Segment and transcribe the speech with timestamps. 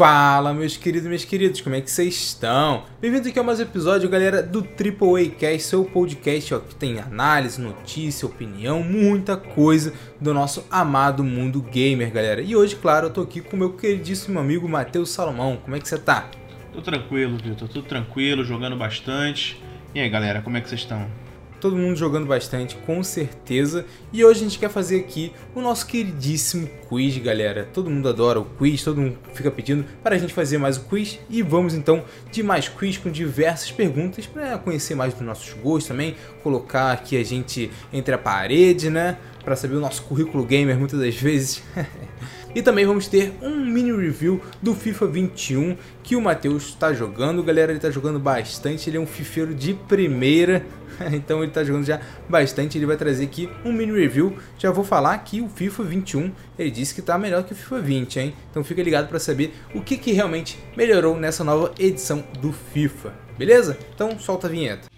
[0.00, 2.84] Fala, meus queridos e minhas queridas, como é que vocês estão?
[3.02, 6.74] Bem-vindos aqui a mais um episódio, galera, do Triple A Cast, seu podcast ó, que
[6.74, 12.40] tem análise, notícia, opinião, muita coisa do nosso amado mundo gamer, galera.
[12.40, 15.58] E hoje, claro, eu tô aqui com meu queridíssimo amigo Matheus Salomão.
[15.58, 16.30] Como é que você tá?
[16.72, 19.62] Tô tranquilo, Vitor, tudo tranquilo, jogando bastante.
[19.94, 21.10] E aí, galera, como é que vocês estão?
[21.60, 23.84] Todo mundo jogando bastante, com certeza.
[24.12, 27.68] E hoje a gente quer fazer aqui o nosso queridíssimo quiz, galera.
[27.72, 30.80] Todo mundo adora o quiz, todo mundo fica pedindo para a gente fazer mais o
[30.84, 31.20] quiz.
[31.28, 35.88] E vamos então de mais quiz com diversas perguntas para conhecer mais dos nossos gostos
[35.88, 39.18] também, colocar aqui a gente entre a parede, né?
[39.44, 41.62] Para saber o nosso currículo gamer muitas das vezes.
[42.54, 47.42] E também vamos ter um mini review do FIFA 21 que o Matheus está jogando.
[47.44, 50.66] Galera, ele está jogando bastante, ele é um fifeiro de primeira.
[51.12, 52.76] então ele está jogando já bastante.
[52.76, 54.36] Ele vai trazer aqui um mini review.
[54.58, 57.80] Já vou falar que o FIFA 21 ele disse que está melhor que o FIFA
[57.80, 58.34] 20, hein?
[58.50, 63.14] Então fica ligado para saber o que, que realmente melhorou nessa nova edição do FIFA.
[63.38, 63.78] Beleza?
[63.94, 64.88] Então solta a vinheta.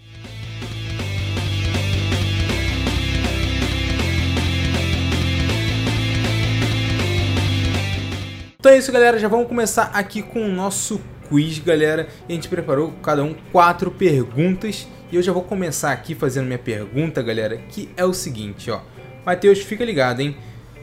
[8.63, 9.19] Então é isso, galera.
[9.19, 12.07] Já vamos começar aqui com o nosso quiz, galera.
[12.29, 16.57] A gente preparou cada um quatro perguntas e eu já vou começar aqui fazendo minha
[16.57, 18.79] pergunta, galera, que é o seguinte, ó.
[19.25, 20.37] Matheus, fica ligado, hein?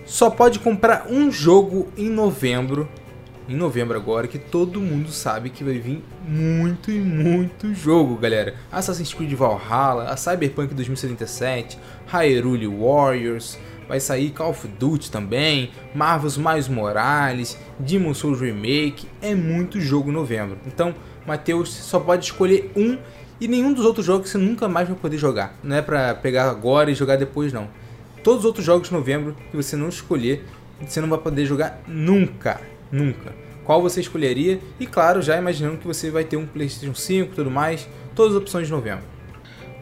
[0.05, 2.87] Só pode comprar um jogo em novembro,
[3.49, 8.57] em novembro agora, que todo mundo sabe que vai vir muito e muito jogo, galera.
[8.71, 13.59] Assassin's Creed Valhalla, a Cyberpunk 2077, Hyrule Warriors,
[13.91, 20.11] vai sair Call of Duty também, Marvel's Mais Morales, Demon Souls Remake, é muito jogo
[20.11, 20.59] em novembro.
[20.65, 20.95] Então,
[21.27, 22.97] Matheus só pode escolher um
[23.41, 25.57] e nenhum dos outros jogos você nunca mais vai poder jogar.
[25.61, 27.67] Não é pra pegar agora e jogar depois, não.
[28.23, 30.47] Todos os outros jogos de novembro que você não escolher,
[30.81, 32.61] você não vai poder jogar nunca.
[32.93, 33.35] Nunca.
[33.65, 34.61] Qual você escolheria?
[34.79, 38.37] E claro, já imaginando que você vai ter um PlayStation 5 e tudo mais, todas
[38.37, 39.05] as opções de novembro.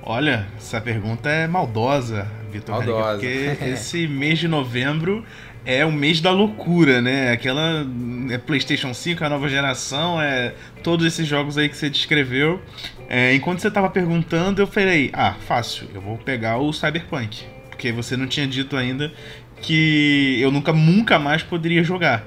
[0.03, 2.85] Olha, essa pergunta é maldosa, Vitor.
[2.85, 3.27] Porque
[3.67, 5.25] esse mês de novembro
[5.65, 7.33] é o mês da loucura, né?
[7.33, 7.87] Aquela
[8.31, 12.61] é PlayStation 5, a nova geração, é todos esses jogos aí que você descreveu.
[13.09, 17.45] É, enquanto você estava perguntando, eu falei: ah, fácil, eu vou pegar o Cyberpunk.
[17.69, 19.13] Porque você não tinha dito ainda
[19.61, 22.27] que eu nunca, nunca mais poderia jogar.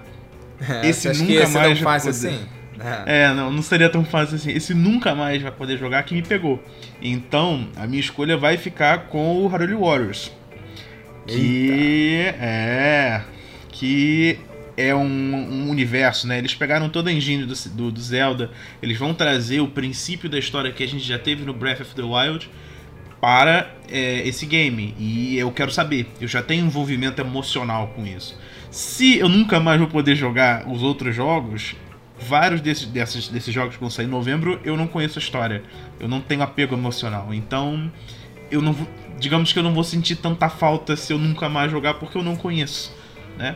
[0.70, 1.72] É, esse nunca mais.
[1.72, 2.28] É tão fácil poder...
[2.28, 2.61] assim?
[3.06, 3.24] É.
[3.24, 4.52] é, não, não seria tão fácil assim.
[4.52, 6.62] Esse nunca mais vai poder jogar que me pegou.
[7.02, 10.31] Então, a minha escolha vai ficar com o Haruli Warriors.
[11.28, 12.38] Que Eita.
[12.42, 13.22] é.
[13.72, 14.40] Que
[14.75, 16.38] é um, um, universo, né?
[16.38, 20.40] Eles pegaram toda a engine do, do, do, Zelda, eles vão trazer o princípio da
[20.40, 22.50] história que a gente já teve no Breath of the Wild
[23.19, 24.96] para é, esse game.
[24.98, 28.38] E eu quero saber, eu já tenho envolvimento emocional com isso.
[28.72, 31.75] Se eu nunca mais vou poder jogar os outros jogos,
[32.22, 35.64] vários desses, desses, desses jogos que vão sair em novembro, eu não conheço a história.
[36.00, 37.34] Eu não tenho apego emocional.
[37.34, 37.92] Então,
[38.50, 38.76] eu não
[39.22, 42.24] digamos que eu não vou sentir tanta falta se eu nunca mais jogar porque eu
[42.24, 42.92] não conheço,
[43.38, 43.56] né?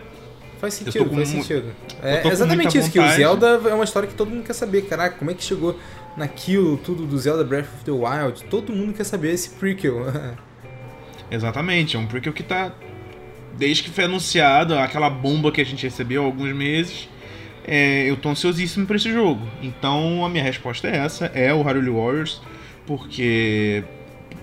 [0.62, 1.74] Faz sentido, faz sentido.
[2.02, 4.84] É exatamente isso, que o Zelda é uma história que todo mundo quer saber.
[4.84, 5.78] Caraca, como é que chegou
[6.16, 8.44] naquilo tudo do Zelda Breath of the Wild?
[8.46, 10.06] Todo mundo quer saber esse prequel.
[11.30, 12.72] exatamente, é um prequel que tá
[13.58, 17.09] desde que foi anunciado, aquela bomba que a gente recebeu há alguns meses,
[17.68, 19.46] é, eu tô ansiosíssimo para esse jogo.
[19.62, 22.42] Então a minha resposta é essa, é o Hyrule Warriors,
[22.86, 23.84] porque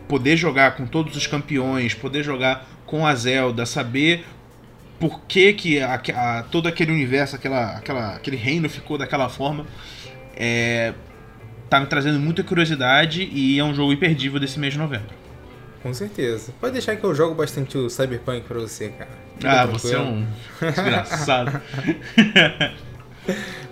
[0.09, 4.25] poder jogar com todos os campeões, poder jogar com a Zelda, saber
[4.99, 9.67] por que, que a, a, todo aquele universo, aquela, aquela, aquele reino ficou daquela forma,
[10.37, 10.93] é,
[11.71, 15.23] tá me trazendo muita curiosidade e é um jogo imperdível desse mês de novembro.
[15.83, 16.53] Com certeza.
[16.61, 19.11] Pode deixar que eu jogo bastante o Cyberpunk pra você, cara.
[19.35, 19.79] Fica ah, tranquilo.
[19.79, 20.27] você é um
[20.71, 21.63] desgraçado.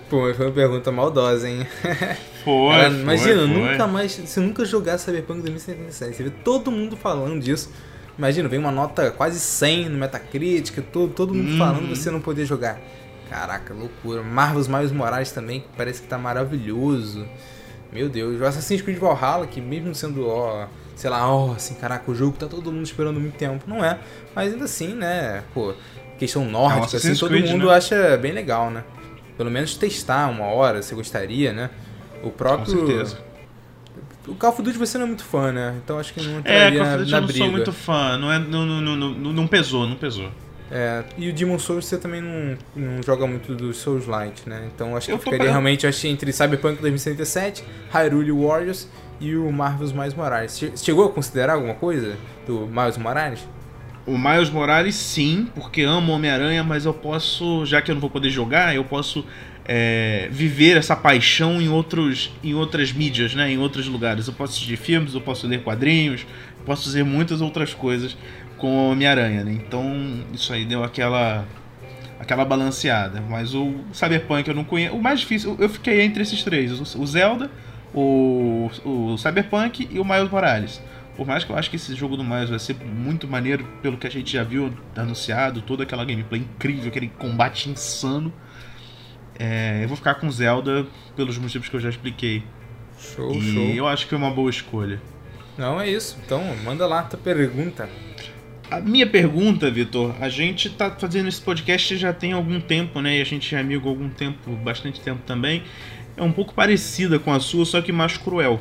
[0.08, 1.66] Pô, mas foi uma pergunta maldosa, hein?
[2.44, 3.46] Foi, Cara, foi Imagina, foi.
[3.48, 4.12] nunca mais.
[4.12, 7.70] Se nunca jogar Cyberpunk 2077, você vê todo mundo falando disso.
[8.16, 11.58] Imagina, vem uma nota quase 100 no Metacritic, todo, todo mundo uhum.
[11.58, 12.80] falando você não poder jogar.
[13.28, 14.22] Caraca, loucura.
[14.22, 17.26] Marvel's Miles Morales também, que parece que tá maravilhoso.
[17.92, 20.66] Meu Deus, o Assassin's Creed Valhalla, que mesmo sendo, ó,
[20.96, 23.64] sei lá, ó, assim, caraca, o jogo tá todo mundo esperando muito tempo.
[23.66, 23.98] Não é,
[24.34, 25.74] mas ainda assim, né, pô,
[26.18, 27.74] questão nórdica, é assim, todo Creed, mundo né?
[27.74, 28.84] acha bem legal, né?
[29.40, 31.70] Pelo menos testar uma hora, você gostaria, né?
[32.22, 32.76] O próprio.
[32.76, 33.18] Com certeza.
[34.28, 35.80] O Call of Duty você não é muito fã, né?
[35.82, 37.50] Então acho que não é, entraria é, Call of Duty na, na eu não sou
[37.50, 40.30] muito fã, não, é, não, não, não, não, não pesou, não pesou.
[40.70, 44.68] É, e o Demon Souls você também não, não joga muito do Souls Light, né?
[44.74, 45.50] Então acho que eu ficaria pra...
[45.52, 48.88] realmente acho, entre Cyberpunk 2077, Hyrule Warriors
[49.18, 50.62] e o Marvel's Mais Morales.
[50.76, 52.14] Chegou a considerar alguma coisa
[52.46, 53.40] do Miles Morales?
[54.10, 58.10] O Miles Morales sim, porque amo Homem-Aranha, mas eu posso, já que eu não vou
[58.10, 59.24] poder jogar, eu posso
[59.64, 63.52] é, viver essa paixão em, outros, em outras mídias, né?
[63.52, 64.26] em outros lugares.
[64.26, 66.26] Eu posso assistir filmes, eu posso ler quadrinhos,
[66.66, 68.16] posso fazer muitas outras coisas
[68.58, 69.44] com Homem-Aranha.
[69.44, 69.52] Né?
[69.52, 71.46] Então isso aí deu aquela
[72.18, 73.22] aquela balanceada.
[73.30, 74.96] Mas o Cyberpunk eu não conheço.
[74.96, 77.48] O mais difícil, eu fiquei entre esses três: o Zelda,
[77.94, 80.82] o, o Cyberpunk e o Miles Morales.
[81.20, 83.98] Por mais que eu acho que esse jogo do Miles vai ser muito maneiro, pelo
[83.98, 88.32] que a gente já viu anunciado, toda aquela gameplay incrível, aquele combate insano.
[89.38, 92.42] É, eu vou ficar com Zelda pelos motivos que eu já expliquei.
[92.98, 93.62] Show, e show.
[93.64, 94.98] eu acho que é uma boa escolha.
[95.58, 96.16] Não, é isso.
[96.24, 97.86] Então, manda lá a tua pergunta.
[98.70, 103.18] A minha pergunta, Vitor, a gente tá fazendo esse podcast já tem algum tempo, né?
[103.18, 105.64] E a gente é amigo há algum tempo, bastante tempo também.
[106.16, 108.58] É um pouco parecida com a sua, só que mais cruel.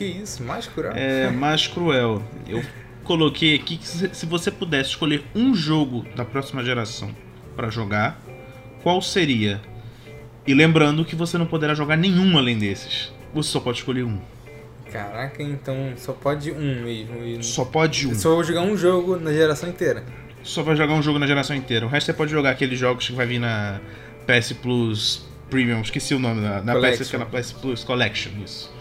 [0.00, 0.92] Que isso, mais cruel?
[0.96, 2.22] É, mais cruel.
[2.48, 2.64] Eu
[3.04, 7.14] coloquei aqui que se você pudesse escolher um jogo da próxima geração
[7.54, 8.18] para jogar,
[8.82, 9.60] qual seria?
[10.46, 13.12] E lembrando que você não poderá jogar nenhum além desses.
[13.34, 14.18] Você só pode escolher um.
[14.90, 17.22] Caraca, então só pode um mesmo.
[17.22, 17.44] E...
[17.44, 18.14] Só pode um.
[18.14, 20.02] Só vou jogar um jogo na geração inteira.
[20.42, 21.84] Só vai jogar um jogo na geração inteira.
[21.84, 23.82] O resto você pode jogar aqueles jogos que vai vir na
[24.26, 25.82] PS Plus Premium.
[25.82, 28.30] Esqueci o nome na PS, que é na PS Plus Collection.
[28.42, 28.72] Isso.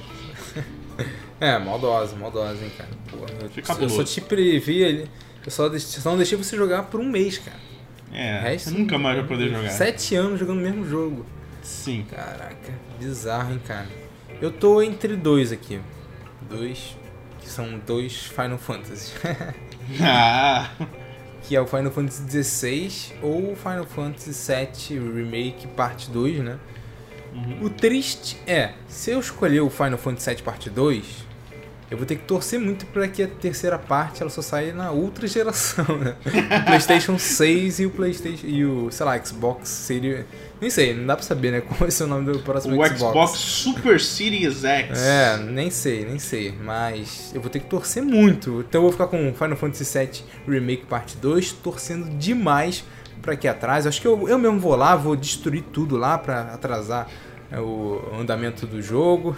[1.40, 2.90] é, maldosa, maldosa, hein, cara.
[3.10, 5.10] Pô, eu, Fica eu só te previ ali.
[5.46, 7.57] Eu só, só não deixei você jogar por um mês, cara.
[8.12, 9.69] É, Resto, nunca mais vai poder jogar.
[9.69, 11.25] Sete anos jogando o mesmo jogo.
[11.62, 12.06] Sim.
[12.10, 13.88] Caraca, bizarro, hein, cara.
[14.42, 15.80] Eu tô entre dois aqui.
[16.50, 16.98] Dois.
[17.40, 19.13] Que são dois Final Fantasy.
[20.01, 20.69] ah!
[21.44, 26.60] que é o Final Fantasy XVI ou o Final Fantasy VII Remake Parte 2, né?
[27.33, 27.65] Uhum.
[27.65, 31.29] O triste é, se eu escolher o Final Fantasy VII Parte 2,
[31.91, 34.91] eu vou ter que torcer muito para que a terceira parte ela só saia na
[34.91, 36.15] outra geração, né?
[36.23, 40.27] O PlayStation 6 e o PlayStation e o, sei lá, Xbox seria,
[40.61, 42.85] nem sei, não dá para saber, né, qual vai ser o nome do próximo o
[42.85, 42.99] Xbox.
[42.99, 44.99] Xbox Super Series X.
[44.99, 48.63] É, nem sei, nem sei, mas eu vou ter que torcer muito.
[48.69, 52.83] Então eu vou ficar com Final Fantasy VII Remake Parte 2, torcendo demais
[53.21, 53.86] para que atrás.
[53.86, 57.07] Acho que eu, eu mesmo vou lá, vou destruir tudo lá para atrasar
[57.51, 59.36] é, o andamento do jogo.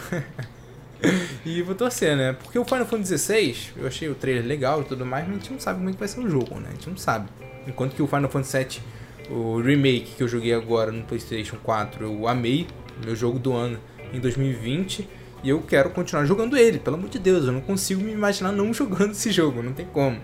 [1.46, 2.34] e vou torcer, né?
[2.34, 5.40] Porque o Final Fantasy XVI, eu achei o trailer legal e tudo mais, mas a
[5.40, 6.68] gente não sabe como é que vai ser o jogo, né?
[6.70, 7.30] A gente não sabe.
[7.68, 8.82] Enquanto que o Final Fantasy VII,
[9.30, 12.68] o remake que eu joguei agora no PlayStation 4, eu amei,
[13.04, 13.80] meu jogo do ano
[14.14, 15.08] em 2020,
[15.44, 18.52] e eu quero continuar jogando ele, pelo amor de Deus, eu não consigo me imaginar
[18.52, 20.20] não jogando esse jogo, não tem como.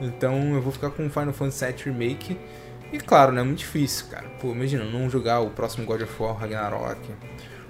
[0.00, 2.36] Então eu vou ficar com o Final Fantasy VII Remake.
[2.92, 4.28] E claro, né, é muito difícil, cara.
[4.40, 7.00] Pô, imagina, não jogar o próximo God of War Ragnarok.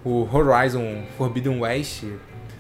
[0.05, 2.03] O Horizon Forbidden West,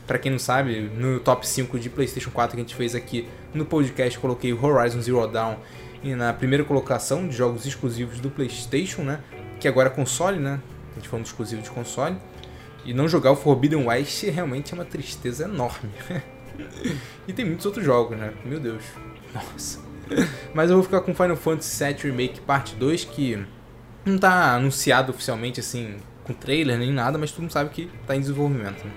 [0.06, 3.28] para quem não sabe, no top 5 de PlayStation 4 que a gente fez aqui
[3.52, 5.56] no podcast, coloquei o Horizon Zero Dawn
[6.04, 9.20] e na primeira colocação de jogos exclusivos do PlayStation, né?
[9.58, 10.60] Que agora é console, né?
[10.92, 12.16] A gente falando exclusivo de console.
[12.84, 15.90] E não jogar o Forbidden West realmente é uma tristeza enorme.
[17.26, 18.32] e tem muitos outros jogos, né?
[18.44, 18.84] Meu Deus.
[19.34, 19.91] Nossa.
[20.54, 23.44] Mas eu vou ficar com Final Fantasy VII Remake Parte 2, que
[24.04, 28.16] não tá anunciado oficialmente, assim, com trailer nem nada, mas todo mundo sabe que tá
[28.16, 28.84] em desenvolvimento.
[28.84, 28.92] Né?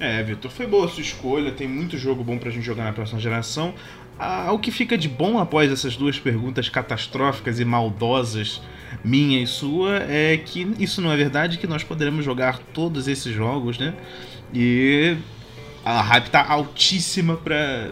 [0.00, 1.52] É, Vitor, foi boa a sua escolha.
[1.52, 3.74] Tem muito jogo bom pra gente jogar na próxima geração.
[4.18, 8.60] Ah, o que fica de bom após essas duas perguntas catastróficas e maldosas,
[9.04, 13.32] minha e sua, é que isso não é verdade, que nós poderemos jogar todos esses
[13.32, 13.94] jogos, né?
[14.52, 15.16] E
[15.84, 17.90] a hype tá altíssima pra.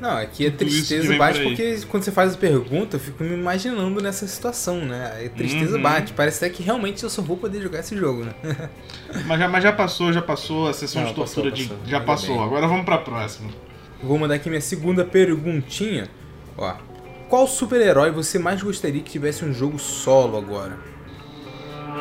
[0.00, 4.00] Não, aqui é tristeza bate porque quando você faz a pergunta, eu fico me imaginando
[4.02, 5.24] nessa situação, né?
[5.24, 5.82] A tristeza uhum.
[5.82, 6.12] bate.
[6.12, 8.34] Parece até que realmente eu só vou poder jogar esse jogo, né?
[9.26, 11.68] mas, já, mas já passou, já passou a sessão não, de tortura passou, de.
[11.68, 11.86] Passou.
[11.86, 12.44] Já passou, bem.
[12.44, 13.50] agora vamos pra próxima.
[14.02, 16.08] Vou mandar aqui minha segunda perguntinha.
[16.58, 16.74] Ó.
[17.28, 20.78] Qual super-herói você mais gostaria que tivesse um jogo solo agora?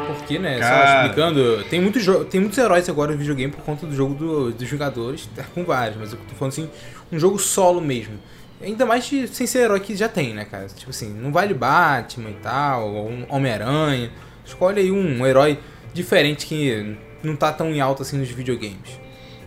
[0.07, 0.87] Porque, né, Cara...
[0.87, 4.51] só explicando, tem, muito tem muitos heróis agora no videogame por conta do jogo do,
[4.51, 6.69] dos jogadores, tá com vários, mas eu tô falando assim,
[7.15, 8.19] um jogo solo mesmo.
[8.61, 10.67] Ainda mais de, sem ser herói que já tem, né, cara?
[10.67, 14.11] Tipo assim, não vale Batman e tal, ou um Homem-Aranha.
[14.45, 15.59] Escolhe aí um herói
[15.93, 18.99] diferente que não tá tão em alta assim nos videogames.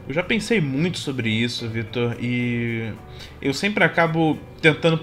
[0.07, 2.91] Eu já pensei muito sobre isso, Vitor, e
[3.43, 5.03] eu sempre acabo tentando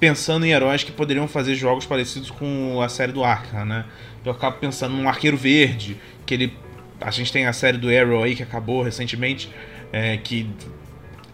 [0.00, 3.84] pensando em heróis que poderiam fazer jogos parecidos com a série do Arkham, né?
[4.24, 6.52] Eu acabo pensando num Arqueiro Verde, que ele
[7.00, 9.50] a gente tem a série do Arrow aí que acabou recentemente,
[9.92, 10.48] é, que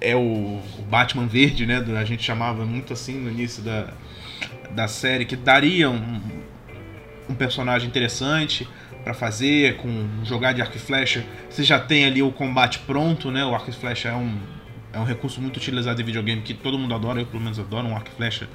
[0.00, 1.85] é o, Batman Verde, né?
[1.99, 3.88] A gente chamava muito assim no início da,
[4.71, 6.21] da série, que daria um,
[7.29, 8.69] um personagem interessante
[9.03, 11.25] para fazer, com jogar de arco e flecha.
[11.49, 13.45] Você já tem ali o combate pronto, né?
[13.45, 14.37] O arco e flecha é um,
[14.93, 17.87] é um recurso muito utilizado em videogame que todo mundo adora, eu pelo menos adoro
[17.87, 18.49] um arco e flecha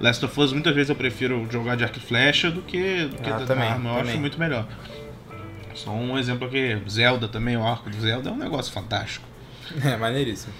[0.00, 3.16] Last of Us, muitas vezes eu prefiro jogar de arco e flecha do que, do
[3.16, 3.90] que Ah, também, arma.
[3.90, 4.12] Eu também.
[4.12, 4.66] acho muito melhor.
[5.74, 9.26] Só um exemplo aqui, Zelda também, o arco do Zelda é um negócio fantástico.
[9.84, 10.54] É, maneiríssimo.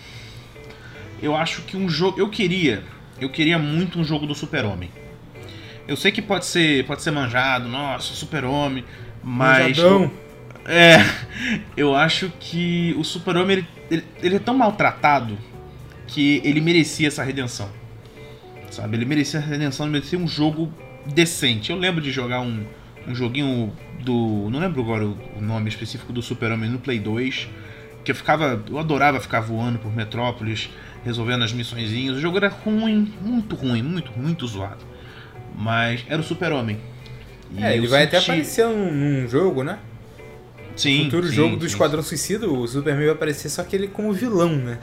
[1.23, 2.19] Eu acho que um jogo.
[2.19, 2.83] Eu queria.
[3.21, 4.91] Eu queria muito um jogo do Super-Homem.
[5.87, 8.85] Eu sei que pode ser, pode ser manjado, nossa, Super-Homem,
[9.23, 9.79] mas.
[9.79, 10.11] Manjadão.
[10.67, 10.99] É,
[11.77, 15.39] eu acho que o Super-Homem ele, ele, ele é tão maltratado
[16.07, 17.71] que ele merecia essa redenção.
[18.71, 18.97] Sabe?
[18.97, 20.73] Ele merecia essa redenção, ele merecia um jogo
[21.07, 21.71] decente.
[21.71, 22.65] Eu lembro de jogar um,
[23.07, 24.49] um joguinho do.
[24.51, 27.49] Não lembro agora o, o nome específico do Super-Homem no Play 2.
[28.05, 28.63] Que eu ficava.
[28.69, 30.69] Eu adorava ficar voando por Metrópolis,
[31.05, 32.17] resolvendo as missõezinhas.
[32.17, 34.85] O jogo era ruim, muito ruim, muito, muito zoado.
[35.57, 36.79] Mas era o Super-Homem.
[37.57, 39.79] E É, ele vai até senti- aparecer num, num jogo, né?
[40.77, 41.67] Sim, futuro sim, jogo do sim.
[41.69, 44.79] Esquadrão Suicida, o Superman vai aparecer só que ele como vilão, né?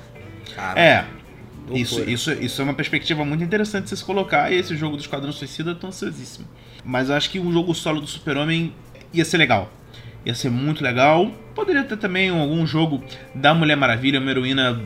[0.56, 1.06] Cara, É.
[1.74, 5.02] Isso, isso, isso é uma perspectiva muito interessante de se colocar e esse jogo do
[5.02, 6.46] Esquadrão Suicida é tão ansiosíssimo.
[6.84, 8.72] Mas eu acho que um jogo solo do Super-Homem
[9.12, 9.72] ia ser legal.
[10.24, 11.32] Ia ser muito legal.
[11.56, 13.04] Poderia ter também algum jogo
[13.34, 14.80] da Mulher Maravilha, uma heroína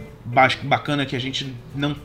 [0.64, 1.96] bacana que a gente não,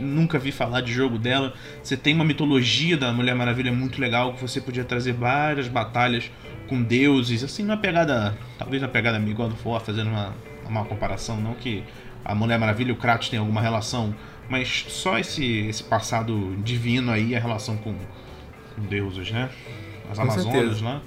[0.00, 1.52] nunca vi falar de jogo dela.
[1.82, 6.30] Você tem uma mitologia da Mulher Maravilha muito legal, que você podia trazer várias batalhas
[6.68, 8.36] com deuses, assim, numa pegada.
[8.58, 10.34] Talvez na pegada igual do For, fazendo uma,
[10.66, 11.84] uma comparação, não que
[12.24, 14.14] a Mulher Maravilha e o Kratos têm alguma relação,
[14.48, 17.94] mas só esse, esse passado divino aí, a relação com,
[18.74, 19.50] com deuses, né?
[20.10, 20.84] As Com Amazonas certeza.
[20.84, 21.02] lá.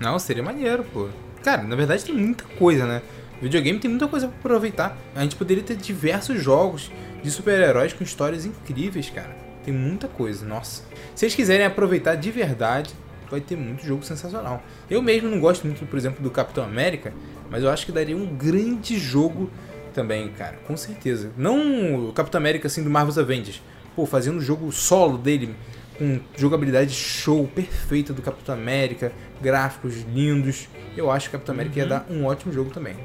[0.00, 1.08] Não, seria maneiro, pô.
[1.42, 3.02] Cara, na verdade tem muita coisa, né?
[3.44, 4.96] Videogame tem muita coisa pra aproveitar.
[5.14, 6.90] A gente poderia ter diversos jogos
[7.22, 9.36] de super-heróis com histórias incríveis, cara.
[9.62, 10.82] Tem muita coisa, nossa.
[11.14, 12.94] Se eles quiserem aproveitar de verdade,
[13.30, 14.62] vai ter muito jogo sensacional.
[14.88, 17.12] Eu mesmo não gosto muito, por exemplo, do Capitão América,
[17.50, 19.50] mas eu acho que daria um grande jogo
[19.92, 21.30] também, cara, com certeza.
[21.36, 23.60] Não o Capitão América assim do Marvel's Avengers,
[23.94, 25.54] pô, fazendo o jogo solo dele
[25.98, 30.66] com jogabilidade show perfeita do Capitão América, gráficos lindos.
[30.96, 32.96] Eu acho que o Capitão América ia dar um ótimo jogo também.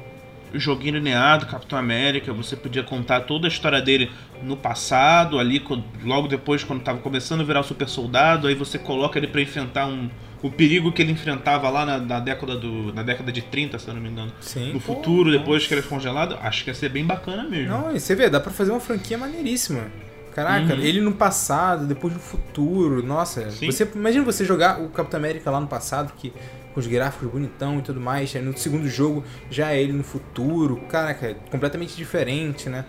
[0.54, 4.10] Joguinho lineado, Capitão América, você podia contar toda a história dele
[4.42, 5.62] no passado, ali
[6.04, 9.40] logo depois, quando tava começando a virar o super soldado, aí você coloca ele pra
[9.40, 10.08] enfrentar um,
[10.42, 13.88] o perigo que ele enfrentava lá na, na década do, na década de 30, se
[13.88, 14.32] eu não me engano.
[14.40, 14.72] Sim.
[14.72, 17.68] No futuro, depois que ele é congelado, acho que ia ser bem bacana mesmo.
[17.68, 19.90] Não, e você vê, dá pra fazer uma franquia maneiríssima.
[20.34, 20.80] Caraca, Uhum.
[20.80, 23.50] ele no passado, depois no futuro, nossa.
[23.50, 23.66] Sim.
[23.70, 26.32] Você imagina você jogar o Capitão América lá no passado, que
[26.72, 30.04] com os gráficos bonitão e tudo mais, aí no segundo jogo já é ele no
[30.04, 30.76] futuro.
[30.88, 32.84] Caraca, é completamente diferente, né?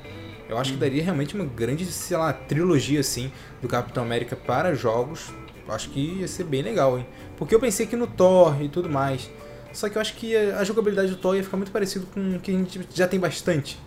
[0.48, 3.31] Eu acho que daria realmente uma grande, sei lá, trilogia assim
[3.62, 5.33] do Capitão América para jogos.
[5.67, 7.07] Eu acho que ia ser bem legal, hein?
[7.38, 9.29] Porque eu pensei que no Thor e tudo mais.
[9.74, 12.36] Só que eu acho que a a jogabilidade do Thor ia ficar muito parecido com
[12.36, 13.79] o que a gente já tem bastante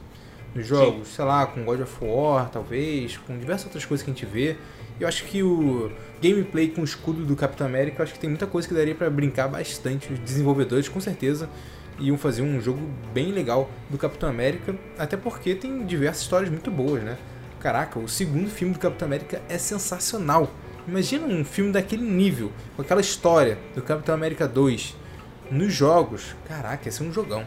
[0.55, 4.15] nos jogos, sei lá, com God of War, talvez, com diversas outras coisas que a
[4.15, 4.57] gente vê.
[5.01, 5.91] Eu acho que o
[6.23, 8.95] gameplay com o escudo do Capitão América, eu acho que tem muita coisa que daria
[8.95, 10.13] pra brincar bastante.
[10.13, 11.49] Os desenvolvedores, com certeza,
[11.99, 12.81] iam fazer um jogo
[13.13, 17.19] bem legal do Capitão América, até porque tem diversas histórias muito boas, né?
[17.61, 20.51] Caraca, o segundo filme do Capitão América é sensacional.
[20.87, 24.95] Imagina um filme daquele nível, com aquela história do Capitão América 2
[25.51, 26.37] nos jogos.
[26.47, 27.45] Caraca, ia ser um jogão.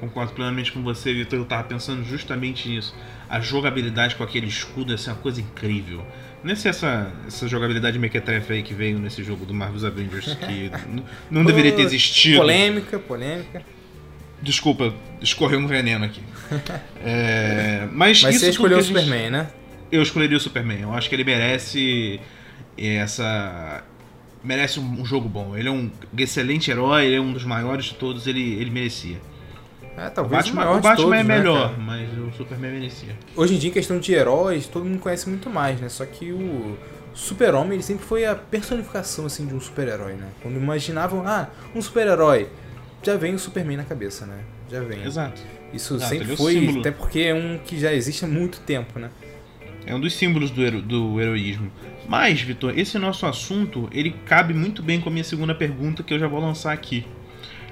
[0.00, 1.38] Concordo plenamente com você, Vitor.
[1.38, 2.94] Eu tava pensando justamente nisso.
[3.28, 6.04] A jogabilidade com aquele escudo ser uma coisa incrível.
[6.44, 10.34] Não é se essa, essa jogabilidade mequetrefe aí que veio nesse jogo do Marvel's Avengers
[10.34, 10.70] que
[11.30, 12.36] não deveria ter existido.
[12.38, 13.62] Polêmica, polêmica.
[14.42, 16.20] Desculpa, escorreu um veneno aqui.
[17.02, 19.48] É, mas Mas isso você escolheu o gente- Superman, né?
[19.90, 20.80] Eu escolheria o Superman.
[20.82, 22.20] Eu acho que ele merece
[22.76, 23.82] essa.
[24.42, 25.56] Merece um, um jogo bom.
[25.56, 29.18] Ele é um excelente herói, ele é um dos maiores de todos, ele, ele merecia.
[29.96, 31.78] É, O talvez Batman, maior o Batman todos, é né, melhor, cara?
[31.82, 33.16] mas o Superman merecia.
[33.34, 35.88] Hoje em dia, em questão de heróis, todo mundo conhece muito mais, né?
[35.88, 36.76] Só que o
[37.14, 40.28] Super-Homem, sempre foi a personificação, assim, de um super-herói, né?
[40.42, 42.48] Quando imaginavam, ah, um super-herói,
[43.02, 44.40] já vem o Superman na cabeça, né?
[44.70, 45.02] Já vem.
[45.02, 45.40] Exato.
[45.72, 46.80] Isso Exato, é sempre o foi, símbolo.
[46.80, 49.08] até porque é um que já existe há muito tempo, né?
[49.86, 51.70] É um dos símbolos do, hero- do heroísmo.
[52.08, 56.12] Mas, Vitor, esse nosso assunto, ele cabe muito bem com a minha segunda pergunta que
[56.12, 57.06] eu já vou lançar aqui.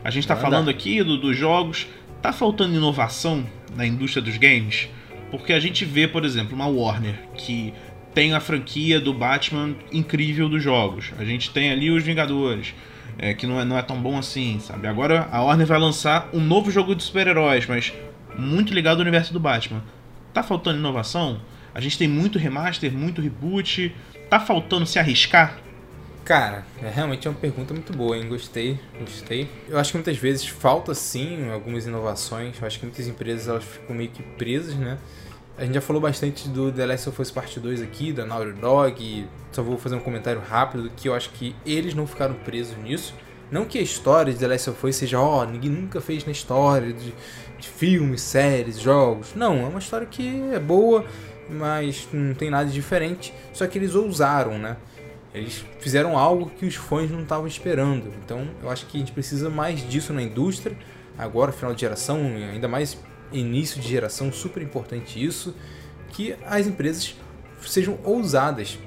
[0.03, 0.47] A gente tá Manda.
[0.49, 1.87] falando aqui do- dos jogos,
[2.25, 3.45] tá faltando inovação
[3.77, 4.89] na indústria dos games?
[5.31, 7.75] Porque a gente vê, por exemplo, uma Warner que
[8.15, 11.13] tem a franquia do Batman incrível dos jogos.
[11.19, 12.75] A gente tem ali os Vingadores,
[13.19, 14.87] é, que não é, não é tão bom assim, sabe?
[14.87, 17.93] Agora a Warner vai lançar um novo jogo de super-heróis, mas
[18.39, 19.85] muito ligado ao universo do Batman.
[20.33, 21.43] Tá faltando inovação?
[21.75, 23.95] A gente tem muito remaster, muito reboot.
[24.31, 25.59] Tá faltando se arriscar?
[26.25, 28.27] Cara, é realmente uma pergunta muito boa, hein?
[28.27, 29.47] Gostei, gostei.
[29.69, 32.59] Eu acho que muitas vezes falta sim algumas inovações.
[32.59, 34.97] Eu acho que muitas empresas elas ficam meio que presas, né?
[35.59, 38.59] A gente já falou bastante do The Last of Us Part 2 aqui, da Naughty
[38.59, 42.77] Dog, só vou fazer um comentário rápido que eu acho que eles não ficaram presos
[42.79, 43.15] nisso.
[43.51, 46.25] Não que a história de The Last of Us seja, ó, oh, ninguém nunca fez
[46.25, 47.15] na história de,
[47.59, 49.35] de filmes, séries, jogos.
[49.35, 51.05] Não, é uma história que é boa,
[51.51, 53.33] mas não tem nada de diferente.
[53.53, 54.79] Só que eles ousaram, né?
[55.35, 58.13] Eles fizeram algo que os fãs não estavam esperando.
[58.25, 60.77] Então eu acho que a gente precisa mais disso na indústria.
[61.19, 62.97] Agora, final de geração, ainda mais
[63.33, 65.55] início de geração, super importante isso.
[66.11, 67.17] Que as empresas
[67.67, 68.79] sejam ousadas.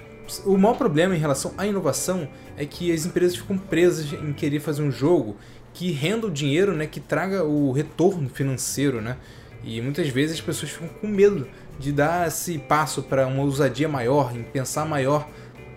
[0.46, 2.28] O maior problema em relação à inovação
[2.58, 5.36] é que as empresas ficam presas em querer fazer um jogo
[5.74, 9.18] que renda o dinheiro, né, que traga o retorno financeiro, né?
[9.64, 11.48] E muitas vezes as pessoas ficam com medo
[11.80, 15.28] de dar esse passo para uma ousadia maior, em pensar maior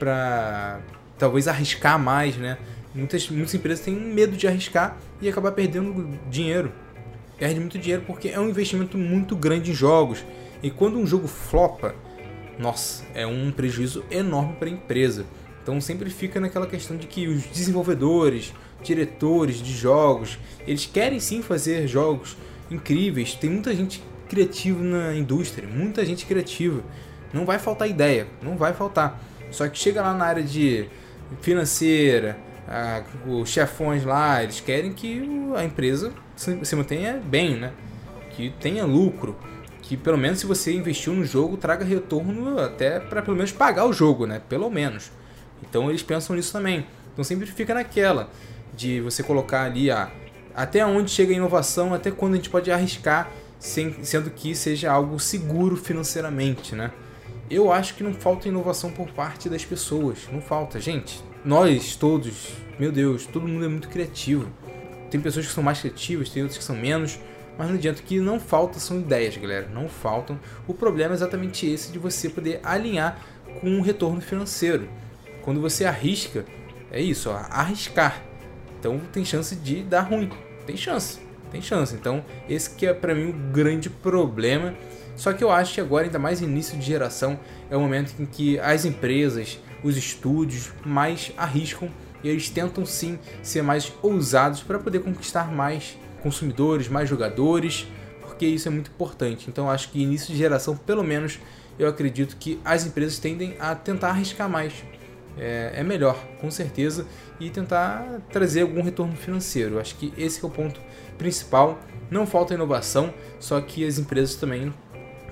[0.01, 0.81] para
[1.19, 2.59] talvez arriscar mais, né?
[2.93, 6.73] Muitas, muitas empresas têm medo de arriscar e acabar perdendo dinheiro.
[7.39, 10.25] Perde muito dinheiro porque é um investimento muito grande em jogos.
[10.63, 11.95] E quando um jogo flopa,
[12.59, 15.25] nossa, é um prejuízo enorme para a empresa.
[15.63, 18.53] Então sempre fica naquela questão de que os desenvolvedores,
[18.83, 22.37] diretores de jogos, eles querem sim fazer jogos
[22.71, 23.35] incríveis.
[23.35, 26.83] Tem muita gente criativa na indústria, muita gente criativa.
[27.33, 29.23] Não vai faltar ideia, não vai faltar.
[29.51, 30.89] Só que chega lá na área de
[31.41, 32.39] financeira,
[32.69, 35.23] a, os chefões lá, eles querem que
[35.57, 37.73] a empresa se, se mantenha bem, né?
[38.31, 39.37] Que tenha lucro.
[39.83, 43.87] Que pelo menos se você investiu no jogo, traga retorno até para pelo menos pagar
[43.87, 44.41] o jogo, né?
[44.49, 45.11] Pelo menos.
[45.63, 46.87] Então eles pensam nisso também.
[47.13, 48.31] Então sempre fica naquela
[48.75, 50.11] de você colocar ali a,
[50.55, 54.91] até onde chega a inovação, até quando a gente pode arriscar, sem, sendo que seja
[54.93, 56.93] algo seguro financeiramente, né?
[57.51, 61.21] Eu acho que não falta inovação por parte das pessoas, não falta, gente.
[61.45, 64.49] Nós todos, meu Deus, todo mundo é muito criativo.
[65.11, 67.19] Tem pessoas que são mais criativas, tem outras que são menos,
[67.59, 70.39] mas não adianta que não falta são ideias, galera, não faltam.
[70.69, 73.21] O problema é exatamente esse de você poder alinhar
[73.61, 74.89] com um retorno financeiro.
[75.43, 76.45] Quando você arrisca,
[76.93, 78.23] é isso, ó, arriscar.
[78.79, 80.31] Então tem chance de dar ruim.
[80.67, 81.19] Tem chance,
[81.51, 81.97] tem chance.
[81.97, 84.73] Então esse que é para mim o grande problema.
[85.21, 88.25] Só que eu acho que agora, ainda mais início de geração, é o momento em
[88.25, 91.91] que as empresas, os estúdios mais arriscam
[92.25, 97.87] e eles tentam sim ser mais ousados para poder conquistar mais consumidores, mais jogadores,
[98.23, 99.45] porque isso é muito importante.
[99.51, 101.39] Então acho que início de geração, pelo menos,
[101.79, 104.73] eu acredito que as empresas tendem a tentar arriscar mais
[105.37, 107.07] é, é melhor, com certeza,
[107.39, 109.79] e tentar trazer algum retorno financeiro.
[109.79, 110.81] Acho que esse é o ponto
[111.19, 111.79] principal.
[112.11, 114.73] Não falta inovação, só que as empresas também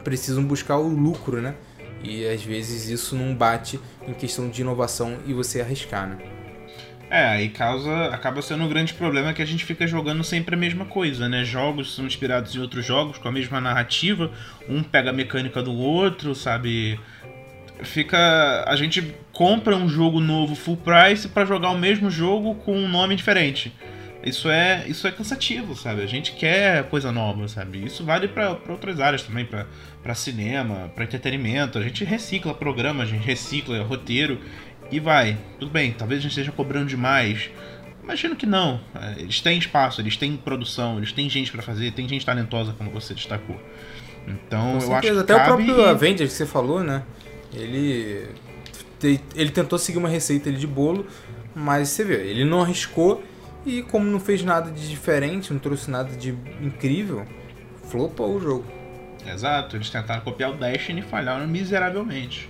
[0.09, 1.55] precisam buscar o lucro, né?
[2.03, 6.17] E às vezes isso não bate em questão de inovação e você arriscar, né?
[7.11, 10.59] É, aí causa, acaba sendo um grande problema que a gente fica jogando sempre a
[10.59, 11.45] mesma coisa, né?
[11.45, 14.31] Jogos são inspirados em outros jogos com a mesma narrativa,
[14.67, 16.99] um pega a mecânica do outro, sabe?
[17.83, 18.65] fica.
[18.67, 22.89] A gente compra um jogo novo full price para jogar o mesmo jogo com um
[22.89, 23.73] nome diferente.
[24.29, 26.03] Isso é, isso é cansativo, sabe?
[26.03, 27.85] A gente quer coisa nova, sabe?
[27.85, 31.79] Isso vale para outras áreas também, para cinema, para entretenimento.
[31.79, 34.39] A gente recicla programa, a gente recicla roteiro
[34.91, 35.37] e vai.
[35.59, 37.51] Tudo bem, talvez a gente esteja cobrando demais.
[38.03, 38.81] Imagino que não.
[39.17, 42.91] Eles têm espaço, eles têm produção, eles têm gente para fazer, tem gente talentosa, como
[42.91, 43.61] você destacou.
[44.27, 45.19] Então, eu acho que.
[45.19, 45.43] Até cabe...
[45.43, 47.03] o próprio Avengers que você falou, né?
[47.53, 48.29] Ele
[49.35, 51.07] ele tentou seguir uma receita de bolo,
[51.55, 53.23] mas você vê, ele não arriscou
[53.69, 57.25] e como não fez nada de diferente, não trouxe nada de incrível,
[57.89, 58.65] flopou o jogo.
[59.27, 62.49] Exato, eles tentaram copiar o Destiny e falharam miseravelmente.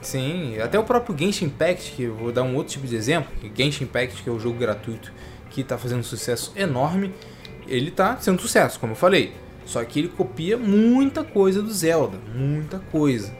[0.00, 3.30] Sim, até o próprio Genshin Impact, que eu vou dar um outro tipo de exemplo,
[3.54, 5.12] Genshin Impact, que é o um jogo gratuito
[5.50, 7.12] que está fazendo um sucesso enorme,
[7.66, 9.32] ele está sendo sucesso, como eu falei.
[9.64, 13.32] Só que ele copia muita coisa do Zelda, muita coisa.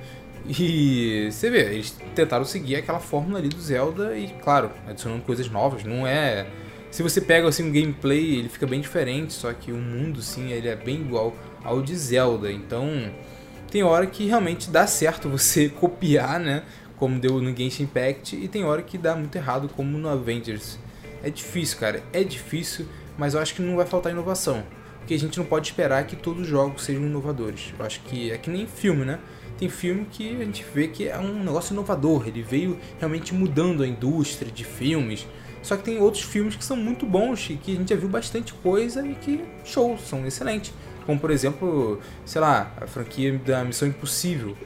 [0.47, 5.49] E você vê, eles tentaram seguir aquela fórmula ali do Zelda e, claro, adicionando coisas
[5.49, 5.85] novas.
[5.85, 6.47] Não é.
[6.91, 10.51] Se você pega assim um gameplay, ele fica bem diferente, só que o mundo sim,
[10.51, 12.51] ele é bem igual ao de Zelda.
[12.51, 13.13] Então,
[13.71, 16.65] tem hora que realmente dá certo você copiar, né?
[16.97, 20.79] Como deu no Genshin Impact, e tem hora que dá muito errado, como no Avengers.
[21.23, 24.65] É difícil, cara, é difícil, mas eu acho que não vai faltar inovação.
[24.99, 27.73] Porque a gente não pode esperar que todos os jogos sejam inovadores.
[27.79, 29.19] Eu acho que é que nem filme, né?
[29.61, 33.83] tem filme que a gente vê que é um negócio inovador, ele veio realmente mudando
[33.83, 35.27] a indústria de filmes.
[35.63, 38.09] Só que tem outros filmes que são muito bons e que a gente já viu
[38.09, 40.73] bastante coisa e que show, são excelentes.
[41.05, 44.57] Como por exemplo, sei lá, a franquia da Missão Impossível.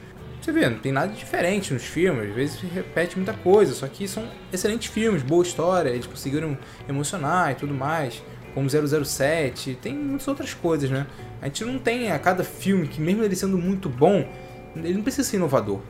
[0.41, 4.07] Você vê, não tem nada diferente nos filmes, às vezes repete muita coisa, só que
[4.07, 6.55] são excelentes filmes, boa história, eles conseguiram
[6.87, 8.21] emocionar e tudo mais.
[8.53, 11.07] como 007, tem muitas outras coisas, né?
[11.41, 14.27] A gente não tem a cada filme que, mesmo ele sendo muito bom,
[14.75, 15.81] ele não precisa ser inovador.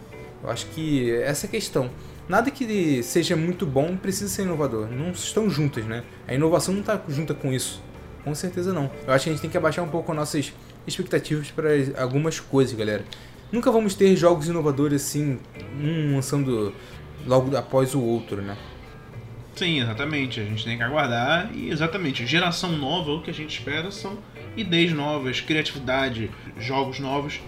[0.41, 1.91] Eu acho que essa é a questão.
[2.27, 4.87] Nada que seja muito bom precisa ser inovador.
[4.89, 6.03] Não estão juntas, né?
[6.27, 7.81] A inovação não está junta com isso.
[8.23, 8.89] Com certeza não.
[9.05, 10.51] Eu acho que a gente tem que abaixar um pouco nossas
[10.87, 13.05] expectativas para algumas coisas, galera.
[13.51, 15.37] Nunca vamos ter jogos inovadores assim,
[15.79, 16.73] um lançando
[17.27, 18.57] logo após o outro, né?
[19.55, 20.39] Sim, exatamente.
[20.39, 24.17] A gente tem que aguardar e exatamente, geração nova, o que a gente espera são
[24.57, 27.39] ideias novas, criatividade, jogos novos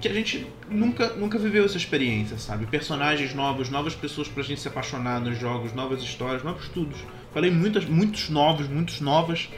[0.00, 2.66] que a gente nunca, nunca viveu essa experiência, sabe?
[2.66, 6.98] Personagens novos, novas pessoas pra gente se apaixonar nos jogos, novas histórias, novos estudos.
[7.34, 9.48] Falei muitas, muitos novos, muitos novas,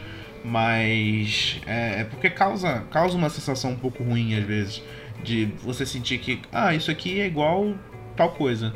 [0.44, 4.82] mas é, é porque causa, causa uma sensação um pouco ruim às vezes
[5.22, 7.74] de você sentir que, ah, isso aqui é igual
[8.16, 8.74] tal coisa.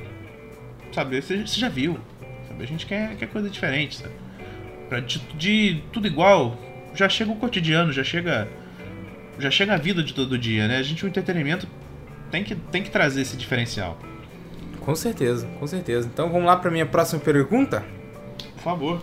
[0.92, 1.20] Sabe?
[1.20, 1.98] Você, você já viu.
[2.48, 2.62] Sabe?
[2.62, 4.14] A gente quer, quer coisa diferente, sabe?
[4.88, 6.56] Pra, de, de tudo igual,
[6.94, 8.48] já chega o cotidiano, já chega
[9.38, 10.78] já chega a vida de todo dia, né?
[10.78, 11.66] A gente, o entretenimento
[12.30, 13.98] tem que, tem que trazer esse diferencial.
[14.80, 16.08] Com certeza, com certeza.
[16.12, 17.84] Então vamos lá para minha próxima pergunta?
[18.54, 19.02] Por favor.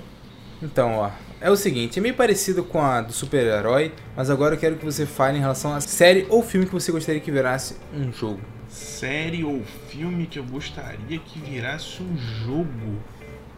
[0.61, 4.59] Então, ó, é o seguinte, é meio parecido com a do super-herói, mas agora eu
[4.59, 7.75] quero que você fale em relação a série ou filme que você gostaria que virasse
[7.93, 8.39] um jogo.
[8.69, 12.97] Série ou filme que eu gostaria que virasse um jogo?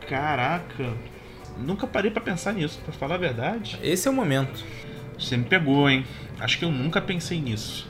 [0.09, 0.93] Caraca,
[1.59, 3.79] nunca parei para pensar nisso, para falar a verdade.
[3.83, 4.63] Esse é o momento.
[5.17, 6.03] Você me pegou, hein?
[6.39, 7.89] Acho que eu nunca pensei nisso.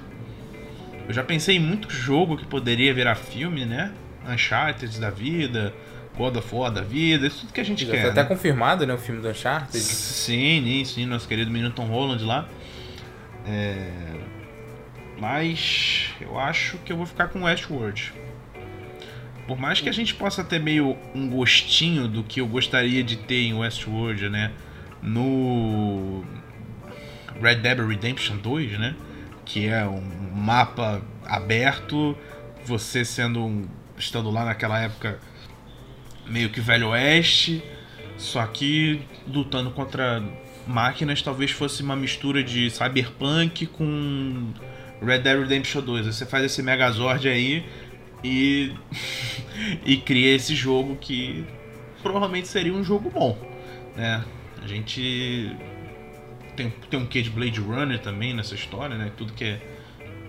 [1.08, 3.92] Eu já pensei em muito jogo que poderia virar filme, né?
[4.28, 5.74] Uncharted da vida,
[6.18, 8.04] God of War da vida, isso tudo que a gente Já quer.
[8.04, 8.28] tá até né?
[8.28, 9.78] confirmado, né, o filme do Uncharted.
[9.78, 12.48] Sim, sim, nosso querido menino Tom Holland lá.
[13.46, 13.88] É...
[15.20, 18.14] Mas eu acho que eu vou ficar com Westworld.
[19.48, 23.16] Por mais que a gente possa ter meio um gostinho do que eu gostaria de
[23.16, 24.52] ter em Westworld, né?
[25.04, 26.26] No
[27.42, 28.96] Red Dead Redemption 2, né?
[29.46, 30.02] Que é um
[30.34, 32.18] mapa aberto,
[32.66, 33.68] você sendo um,
[33.98, 35.20] estando lá naquela época
[36.28, 37.64] meio que velho oeste,
[38.18, 40.24] só que lutando contra
[40.66, 44.52] máquinas, talvez fosse uma mistura de Cyberpunk com
[45.02, 46.08] Red Dead Redemption 2.
[46.08, 47.64] Você faz esse Megazord aí
[48.24, 48.74] e
[49.86, 51.46] e cria esse jogo que
[52.02, 53.38] provavelmente seria um jogo bom,
[53.96, 54.24] né?
[54.64, 55.56] A gente
[56.56, 59.12] tem, tem um quê de Blade Runner também nessa história, né?
[59.18, 59.62] Tudo que é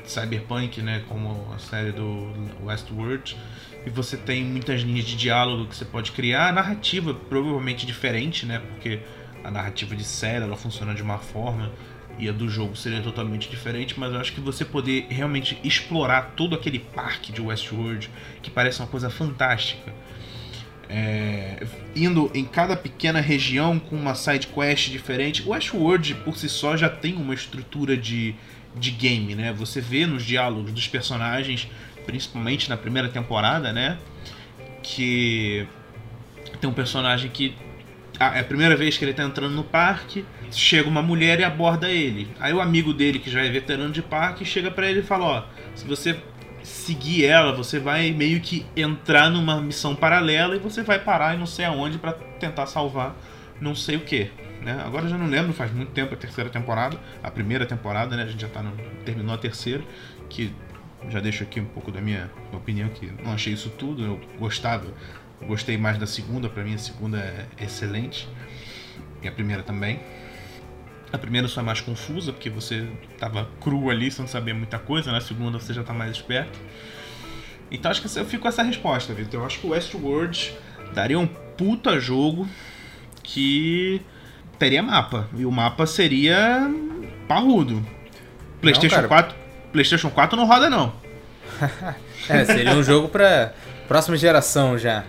[0.04, 1.02] cyberpunk, né?
[1.08, 2.32] Como a série do
[2.64, 3.36] Westworld.
[3.84, 6.48] E você tem muitas linhas de diálogo que você pode criar.
[6.48, 8.58] A narrativa provavelmente diferente, né?
[8.58, 9.00] Porque
[9.44, 11.72] a narrativa de série ela funciona de uma forma
[12.18, 16.32] e a do jogo seria totalmente diferente, mas eu acho que você poder realmente explorar
[16.34, 18.10] todo aquele parque de Westworld,
[18.42, 19.92] que parece uma coisa fantástica,
[20.88, 25.42] é, indo em cada pequena região com uma side quest diferente.
[25.42, 28.34] O Westworld por si só já tem uma estrutura de,
[28.74, 29.52] de game, né?
[29.52, 31.68] Você vê nos diálogos dos personagens,
[32.04, 33.98] principalmente na primeira temporada, né?
[34.82, 35.66] Que
[36.60, 37.54] tem um personagem que
[38.18, 41.90] é a primeira vez que ele tá entrando no parque, chega uma mulher e aborda
[41.90, 42.28] ele.
[42.40, 45.24] Aí o amigo dele, que já é veterano de parque, chega para ele e fala:
[45.24, 45.42] Ó,
[45.74, 46.16] se você
[46.66, 51.38] seguir ela, você vai meio que entrar numa missão paralela e você vai parar e
[51.38, 53.16] não sei aonde para tentar salvar
[53.60, 54.30] não sei o que.
[54.60, 54.82] Né?
[54.84, 58.24] Agora eu já não lembro, faz muito tempo a terceira temporada, a primeira temporada, né?
[58.24, 58.72] A gente já tá no,
[59.04, 59.82] terminou a terceira,
[60.28, 60.52] que
[61.08, 64.86] já deixo aqui um pouco da minha opinião que não achei isso tudo, eu gostava
[65.44, 68.28] Gostei mais da segunda, para mim a segunda é excelente.
[69.22, 70.00] E a primeira também.
[71.16, 72.86] A primeira só é mais confusa, porque você
[73.18, 75.10] tava cru ali, sem saber muita coisa.
[75.10, 76.58] Na segunda você já tá mais esperto.
[77.70, 79.40] Então acho que eu fico com essa resposta, Vitor.
[79.40, 80.54] Eu acho que o Westworld
[80.92, 82.46] daria um puta jogo
[83.22, 84.02] que
[84.58, 85.26] teria mapa.
[85.34, 86.70] E o mapa seria
[87.26, 87.84] parrudo.
[88.60, 89.36] PlayStation não, 4,
[89.72, 90.92] PlayStation 4 não roda não.
[92.28, 93.54] é, seria um jogo pra
[93.88, 95.04] próxima geração já.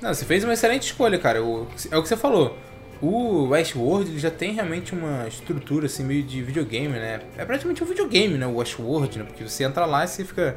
[0.00, 1.42] Não, você fez uma excelente escolha, cara.
[1.42, 2.56] O, é o que você falou.
[3.02, 7.20] O Westworld ele já tem realmente uma estrutura assim meio de videogame, né?
[7.36, 8.46] É praticamente um videogame, né?
[8.46, 9.24] O Westworld, né?
[9.24, 10.56] Porque você entra lá e você fica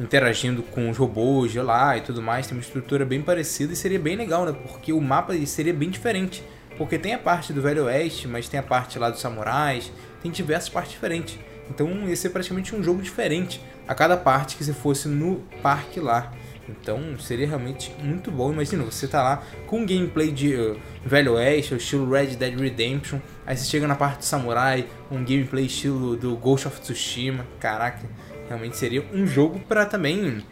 [0.00, 2.46] interagindo com os robôs lá e tudo mais.
[2.46, 4.52] Tem uma estrutura bem parecida e seria bem legal, né?
[4.52, 6.42] Porque o mapa seria bem diferente.
[6.78, 10.30] Porque tem a parte do Velho Oeste, mas tem a parte lá dos samurais, tem
[10.30, 11.38] diversas partes diferentes.
[11.68, 16.00] Então ia ser praticamente um jogo diferente a cada parte que você fosse no parque
[16.00, 16.32] lá.
[16.68, 18.52] Então seria realmente muito bom.
[18.52, 23.18] Imagina, você tá lá com um gameplay de uh, Velho Oeste, estilo Red Dead Redemption.
[23.46, 27.46] Aí você chega na parte do Samurai, um gameplay estilo do Ghost of Tsushima.
[27.58, 28.08] Caraca,
[28.48, 30.42] realmente seria um jogo para também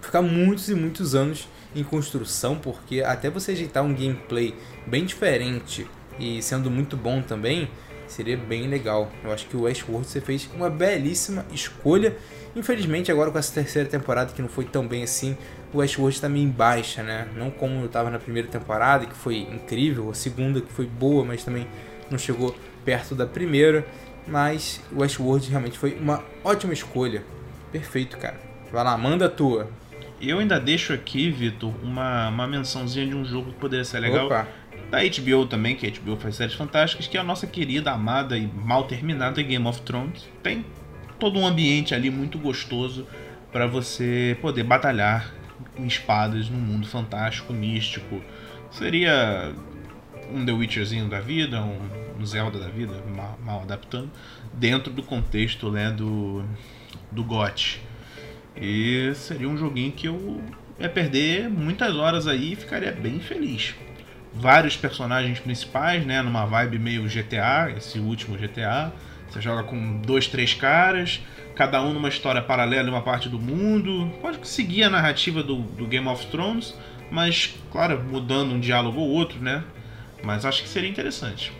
[0.00, 4.54] ficar muitos e muitos anos em construção, porque até você ajeitar um gameplay
[4.86, 5.86] bem diferente
[6.18, 7.68] e sendo muito bom também,
[8.06, 9.10] seria bem legal.
[9.22, 12.16] Eu acho que o Westworld você fez uma belíssima escolha.
[12.56, 15.36] Infelizmente, agora com essa terceira temporada que não foi tão bem assim,
[15.74, 17.28] o Westworld está meio em baixa, né?
[17.36, 21.22] Não como eu estava na primeira temporada, que foi incrível, a segunda que foi boa,
[21.22, 21.66] mas também
[22.10, 23.86] não chegou perto da primeira.
[24.26, 27.22] Mas o Westworld realmente foi uma ótima escolha.
[27.70, 28.40] Perfeito, cara.
[28.72, 29.68] Vai lá, manda a tua.
[30.20, 34.26] Eu ainda deixo aqui, Vitor, uma, uma mençãozinha de um jogo que poderia ser legal.
[34.26, 34.48] Opa.
[34.90, 38.36] Da HBO também, que a HBO faz séries fantásticas, que é a nossa querida, amada
[38.38, 40.26] e mal terminada Game of Thrones.
[40.42, 40.64] Tem
[41.18, 43.06] todo um ambiente ali muito gostoso
[43.52, 45.32] para você poder batalhar
[45.74, 48.20] com espadas num mundo fantástico, místico.
[48.70, 49.54] Seria
[50.32, 54.10] um The Witcherzinho da vida, um, Zelda da vida, mal, mal, adaptando,
[54.52, 56.44] dentro do contexto né, do,
[57.10, 57.80] do GOT.
[58.56, 60.42] E seria um joguinho que eu
[60.78, 63.74] ia perder muitas horas aí e ficaria bem feliz.
[64.32, 66.20] Vários personagens principais, né?
[66.20, 68.92] Numa vibe meio GTA, esse último GTA.
[69.36, 71.20] Você joga com dois, três caras,
[71.54, 74.10] cada um numa história paralela em uma parte do mundo.
[74.22, 76.74] Pode seguir a narrativa do, do Game of Thrones,
[77.10, 79.62] mas, claro, mudando um diálogo ou outro, né?
[80.22, 81.52] Mas acho que seria interessante.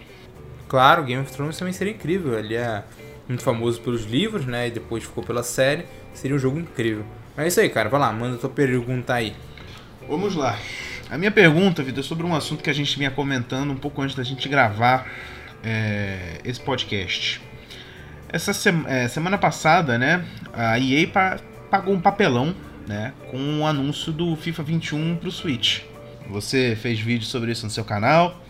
[0.67, 2.39] Claro, Game of Thrones também seria incrível.
[2.39, 2.83] Ele é
[3.29, 4.69] muito famoso pelos livros, né?
[4.69, 5.85] E depois ficou pela série.
[6.15, 7.05] Seria um jogo incrível.
[7.37, 7.91] Mas é isso aí, cara.
[7.91, 9.35] Vai lá, manda tua pergunta aí.
[10.09, 10.59] Vamos lá.
[11.11, 14.01] A minha pergunta, Vitor, é sobre um assunto que a gente vinha comentando um pouco
[14.01, 15.07] antes da gente gravar
[15.63, 17.46] é, esse podcast.
[18.29, 21.39] Essa sema, é, semana passada, né, a EA pa
[21.71, 22.55] pagou um papelão,
[22.87, 25.83] né, com o um anúncio do FIFA 21 pro Switch.
[26.31, 28.41] Você fez vídeo sobre isso no seu canal,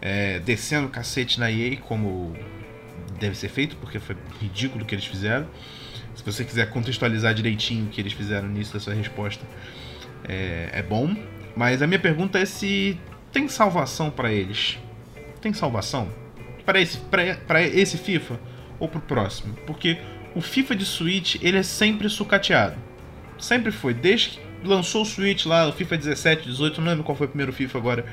[0.00, 2.36] é, descendo o cacete na EA, como
[3.18, 5.46] deve ser feito, porque foi ridículo o que eles fizeram.
[6.14, 9.44] Se você quiser contextualizar direitinho o que eles fizeram nisso da sua resposta,
[10.28, 11.14] é, é bom.
[11.56, 12.98] Mas a minha pergunta é se
[13.32, 14.78] tem salvação para eles.
[15.40, 16.08] Tem salvação?
[16.64, 18.38] Para esse, pra, esse FIFA
[18.78, 19.54] ou pro próximo?
[19.66, 19.98] Porque
[20.34, 22.76] o FIFA de Switch ele é sempre sucateado.
[23.38, 23.94] Sempre foi.
[23.94, 27.30] Desde que lançou o Switch lá, o FIFA 17, 18, não lembro qual foi o
[27.30, 28.06] primeiro FIFA agora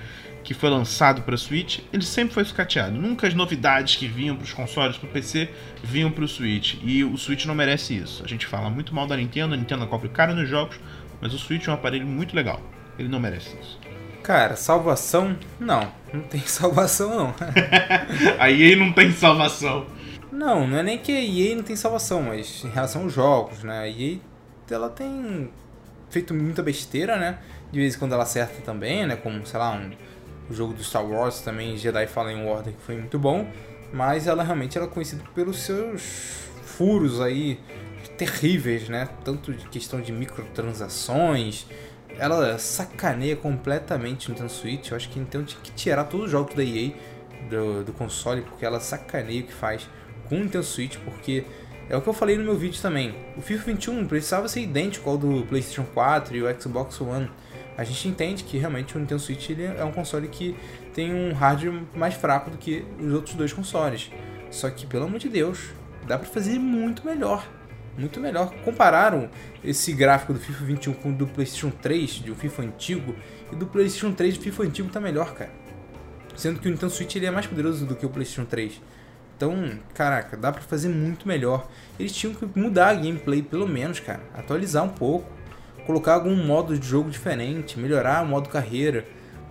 [0.46, 2.96] que foi lançado para Switch, ele sempre foi sucateado.
[2.96, 5.50] Nunca as novidades que vinham para os consoles, para o PC,
[5.84, 6.76] vinham para o Switch.
[6.84, 8.24] E o Switch não merece isso.
[8.24, 10.80] A gente fala muito mal da Nintendo, a Nintendo cobra caro nos jogos,
[11.20, 12.62] mas o Switch é um aparelho muito legal.
[12.98, 13.80] Ele não merece isso.
[14.22, 15.36] Cara, salvação?
[15.60, 17.36] Não, não tem salvação não.
[18.40, 19.88] a EA não tem salvação.
[20.36, 23.64] Não, não é nem que a EA não tem salvação, mas em relação aos jogos,
[23.64, 23.80] né?
[23.80, 24.20] A EA
[24.70, 25.50] ela tem
[26.10, 27.40] feito muita besteira, né?
[27.72, 29.16] De vez em quando ela acerta também, né?
[29.16, 29.92] Como, sei lá, um
[30.50, 33.48] o jogo do Star Wars também, Jedi Fallen Order, que foi muito bom,
[33.92, 37.60] mas ela realmente é conhecida pelos seus furos aí
[38.18, 39.10] terríveis, né?
[39.24, 41.66] Tanto de questão de microtransações,
[42.18, 44.92] ela sacaneia completamente o Nintendo Switch.
[44.92, 46.92] Eu acho que Nintendo tinha que tirar todos os jogos da EA
[47.50, 49.88] do, do console, porque ela sacaneia o que faz
[50.28, 51.44] com o Nintendo Switch, porque
[51.90, 53.16] é o que eu falei no meu vídeo também.
[53.38, 57.30] O FIFA 21 precisava ser idêntico ao do PlayStation 4 e o Xbox One
[57.78, 60.56] a gente entende que realmente o Nintendo Switch ele é um console que
[60.94, 64.12] tem um hardware mais fraco do que os outros dois consoles.
[64.50, 65.72] Só que, pelo amor de Deus,
[66.08, 67.46] dá para fazer muito melhor.
[67.98, 68.54] Muito melhor.
[68.64, 69.30] Compararam
[69.64, 73.16] esse gráfico do FIFA 21 com o do PlayStation 3, de um FIFA antigo,
[73.52, 75.52] e do PlayStation 3 o FIFA antigo tá melhor, cara.
[76.36, 78.82] Sendo que o Nintendo Switch ele é mais poderoso do que o PlayStation 3.
[79.36, 81.68] Então, caraca, dá para fazer muito melhor.
[82.00, 84.22] Eles tinham que mudar a gameplay, pelo menos, cara.
[84.34, 85.36] Atualizar um pouco
[85.86, 89.06] colocar algum modo de jogo diferente, melhorar o modo carreira.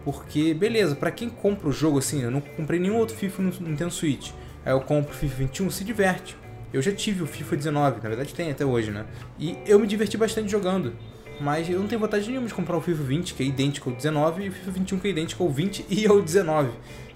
[0.05, 3.51] Porque, beleza, para quem compra o jogo assim, eu não comprei nenhum outro FIFA no
[3.61, 4.33] Nintendo Switch.
[4.64, 6.37] Aí eu compro o FIFA 21, se diverte.
[6.73, 9.07] Eu já tive o FIFA 19, na verdade tem até hoje, né?
[9.38, 10.92] E eu me diverti bastante jogando.
[11.40, 13.97] Mas eu não tenho vontade nenhuma de comprar o FIFA 20, que é idêntico ao
[13.97, 16.70] 19, e o FIFA 21, que é idêntico ao 20 e ao 19.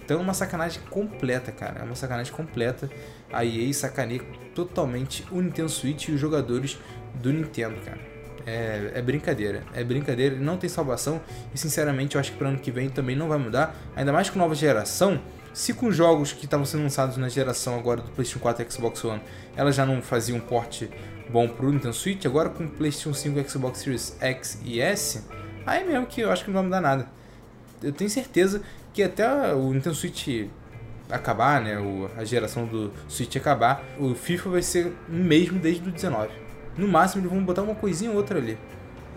[0.08, 1.80] Então é uma sacanagem completa, cara.
[1.80, 2.88] É uma sacanagem completa.
[3.30, 4.22] A EA sacaneia
[4.54, 6.78] totalmente o Nintendo Switch e os jogadores
[7.20, 8.18] do Nintendo, cara
[8.48, 9.62] é, é brincadeira.
[9.74, 11.20] É brincadeira, não tem salvação.
[11.54, 13.76] E sinceramente eu acho que para ano que vem também não vai mudar.
[13.94, 15.20] Ainda mais com nova geração.
[15.52, 19.04] Se com jogos que estavam sendo lançados na geração agora do PlayStation 4 e Xbox
[19.04, 19.20] One,
[19.56, 20.88] ela já não fazia um porte
[21.28, 25.22] bom pro Nintendo Switch, agora com PlayStation 5, Xbox Series X e S,
[25.66, 27.08] aí mesmo que eu acho que não vai mudar nada.
[27.82, 28.62] Eu tenho certeza
[28.98, 30.48] que até o Nintendo Switch
[31.08, 31.76] acabar, né,
[32.16, 36.30] a geração do Switch acabar, o FIFA vai ser o mesmo desde o 19.
[36.76, 38.58] No máximo eles vão botar uma coisinha ou outra ali.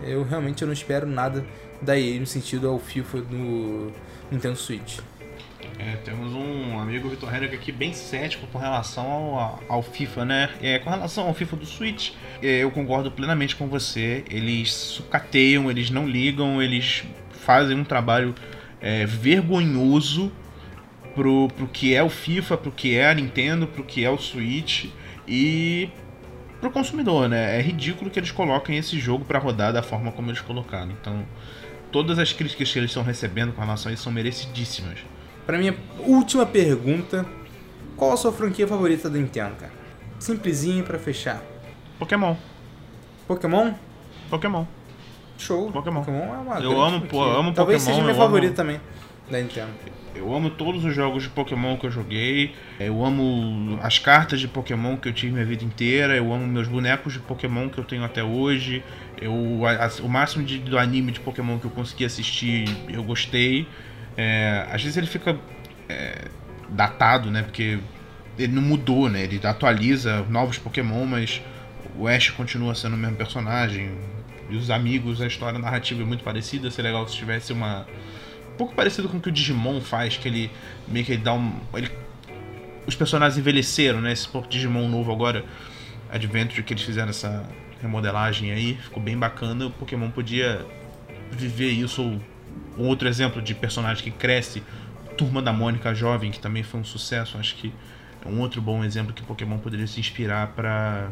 [0.00, 1.44] Eu realmente não espero nada
[1.80, 3.90] da EA no sentido ao FIFA no
[4.30, 5.00] Nintendo Switch.
[5.76, 10.50] É, temos um amigo Vitor Henrique aqui bem cético com relação ao, ao FIFA, né?
[10.62, 14.24] É, com relação ao FIFA do Switch, é, eu concordo plenamente com você.
[14.30, 18.32] Eles sucateiam, eles não ligam, eles fazem um trabalho
[18.82, 20.32] é, vergonhoso
[21.14, 24.18] pro, pro que é o FIFA, pro que é a Nintendo, pro que é o
[24.18, 24.86] Switch
[25.26, 25.88] e
[26.60, 27.58] pro consumidor, né?
[27.58, 30.90] É ridículo que eles coloquem esse jogo para rodar da forma como eles colocaram.
[31.00, 31.24] Então,
[31.90, 34.98] todas as críticas que eles estão recebendo com relação a isso são merecidíssimas.
[35.46, 37.26] Para minha última pergunta,
[37.96, 39.72] qual a sua franquia favorita da Nintendo, cara?
[40.18, 41.42] Simplesinho para fechar.
[41.98, 42.36] Pokémon.
[43.26, 43.72] Pokémon?
[44.30, 44.64] Pokémon.
[45.42, 45.70] Show.
[45.72, 46.00] Pokémon.
[46.00, 48.80] Pokémon é uma Eu amo, pô, amo Talvez Pokémon, seja minha eu favorita amo- também
[49.30, 49.68] da Nintendo.
[50.14, 52.54] Eu amo todos os jogos de Pokémon que eu joguei.
[52.78, 56.14] Eu amo as cartas de Pokémon que eu tive minha vida inteira.
[56.14, 58.82] Eu amo meus bonecos de Pokémon que eu tenho até hoje.
[59.20, 63.02] Eu, a- a- o máximo de, do anime de Pokémon que eu consegui assistir, eu
[63.02, 63.66] gostei.
[64.16, 65.34] É, às vezes ele fica
[65.88, 66.26] é,
[66.68, 67.42] datado, né?
[67.42, 67.78] Porque
[68.38, 69.22] ele não mudou, né?
[69.22, 71.40] Ele atualiza novos Pokémon, mas
[71.98, 73.92] o Ash continua sendo o mesmo personagem.
[74.52, 76.70] E os amigos, a história narrativa é muito parecida.
[76.70, 77.86] Seria legal se tivesse uma
[78.52, 80.50] um pouco parecido com o que o Digimon faz, que ele
[80.86, 81.54] meio que ele dá um.
[81.74, 81.90] Ele,
[82.86, 84.12] os personagens envelheceram, né?
[84.12, 85.44] Esse pouco Digimon novo agora,
[86.10, 87.48] Adventure, que eles fizeram essa
[87.80, 89.66] remodelagem aí, ficou bem bacana.
[89.66, 90.64] O Pokémon podia
[91.30, 92.02] viver isso.
[92.02, 92.20] ou
[92.78, 94.62] Um outro exemplo de personagem que cresce,
[95.16, 97.38] Turma da Mônica Jovem, que também foi um sucesso.
[97.38, 97.72] Acho que
[98.24, 101.08] é um outro bom exemplo que Pokémon poderia se inspirar pra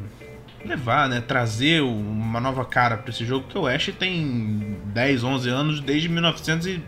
[0.65, 5.49] levar, né, trazer uma nova cara pra esse jogo, que o Ash tem 10, 11
[5.49, 6.83] anos desde 1900 e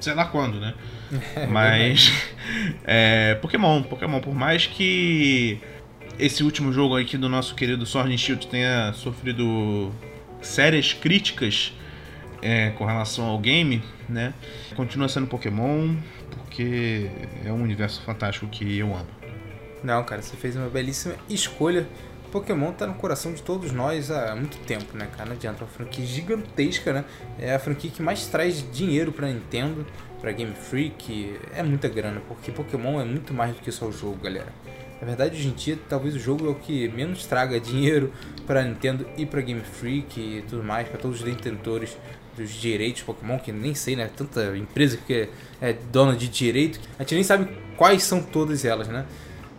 [0.00, 0.74] sei lá quando, né?
[1.50, 2.12] Mas
[2.84, 5.60] é, Pokémon, Pokémon, por mais que
[6.18, 9.92] esse último jogo aqui do nosso querido Sword and Shield tenha sofrido
[10.40, 11.72] sérias críticas
[12.42, 14.32] é, com relação ao game, né?
[14.74, 15.96] Continua sendo Pokémon
[16.30, 17.10] porque
[17.44, 19.06] é um universo fantástico que eu amo.
[19.82, 21.86] Não, cara, você fez uma belíssima escolha.
[22.30, 25.30] Pokémon tá no coração de todos nós há muito tempo, né, cara?
[25.30, 27.04] Não adianta, é uma franquia gigantesca, né?
[27.38, 29.86] É a franquia que mais traz dinheiro pra Nintendo,
[30.20, 31.38] pra Game Freak.
[31.54, 34.52] É muita grana, porque Pokémon é muito mais do que só o jogo, galera.
[35.00, 38.12] Na verdade, hoje em dia, talvez o jogo é o que menos traga dinheiro
[38.46, 41.96] pra Nintendo e pra Game Freak e tudo mais, pra todos os detentores
[42.36, 44.10] dos direitos Pokémon, que nem sei, né?
[44.14, 45.28] Tanta empresa que
[45.60, 49.04] é dona de direito, a gente nem sabe quais são todas elas, né?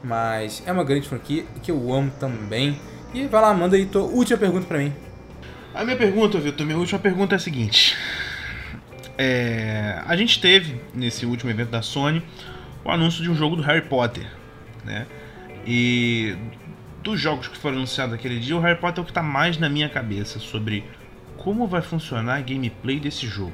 [0.03, 2.79] Mas é uma grande franquia que eu amo também.
[3.13, 4.93] E vai lá, manda aí tua última pergunta pra mim.
[5.73, 7.95] A minha pergunta, Vitor, minha última pergunta é a seguinte.
[9.17, 12.23] É, a gente teve, nesse último evento da Sony,
[12.83, 14.25] o anúncio de um jogo do Harry Potter,
[14.83, 15.05] né?
[15.65, 16.35] E
[17.03, 19.57] dos jogos que foram anunciados aquele dia, o Harry Potter é o que está mais
[19.57, 20.83] na minha cabeça sobre
[21.37, 23.53] como vai funcionar a gameplay desse jogo.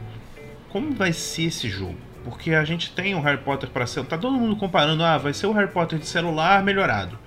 [0.70, 2.07] Como vai ser esse jogo?
[2.30, 5.34] Porque a gente tem o Harry Potter para ser, tá todo mundo comparando, ah, vai
[5.34, 7.18] ser o Harry Potter de celular melhorado.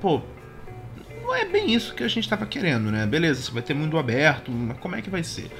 [0.00, 0.20] Pô,
[1.22, 3.06] não é bem isso que a gente estava querendo, né?
[3.06, 5.50] Beleza, você vai ter mundo aberto, mas como é que vai ser?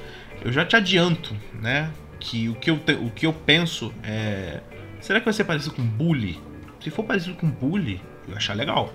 [0.43, 1.89] Eu já te adianto, né?
[2.19, 4.59] Que o que eu, te- o que eu penso é.
[4.99, 6.39] Será que vai ser parecido com Bully?
[6.79, 8.93] Se for parecido com Bully, eu achar legal.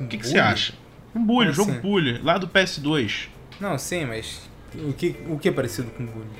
[0.00, 0.40] O que, que você Bully?
[0.52, 0.72] acha?
[1.14, 1.80] Um Bully, Como jogo assim?
[1.80, 3.28] Bully, lá do PS2.
[3.60, 6.30] Não, sim, mas o que, o que é parecido com bullying?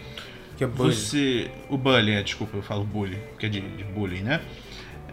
[0.61, 1.09] O que é bullying?
[1.09, 1.51] Você.
[1.71, 4.43] O Bully, é, desculpa, eu falo Bully, que é de, de bullying, né?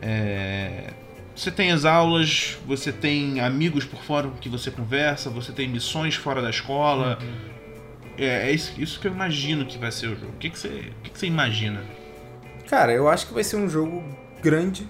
[0.01, 0.93] É,
[1.33, 5.67] Você tem as aulas, você tem amigos por fora com que você conversa, você tem
[5.69, 7.17] missões fora da escola.
[8.17, 10.33] É, é isso, isso que eu imagino que vai ser o jogo.
[10.33, 11.81] O que, que, você, o que, que você imagina?
[12.67, 14.03] Cara, eu acho que vai ser um jogo
[14.41, 14.87] grande.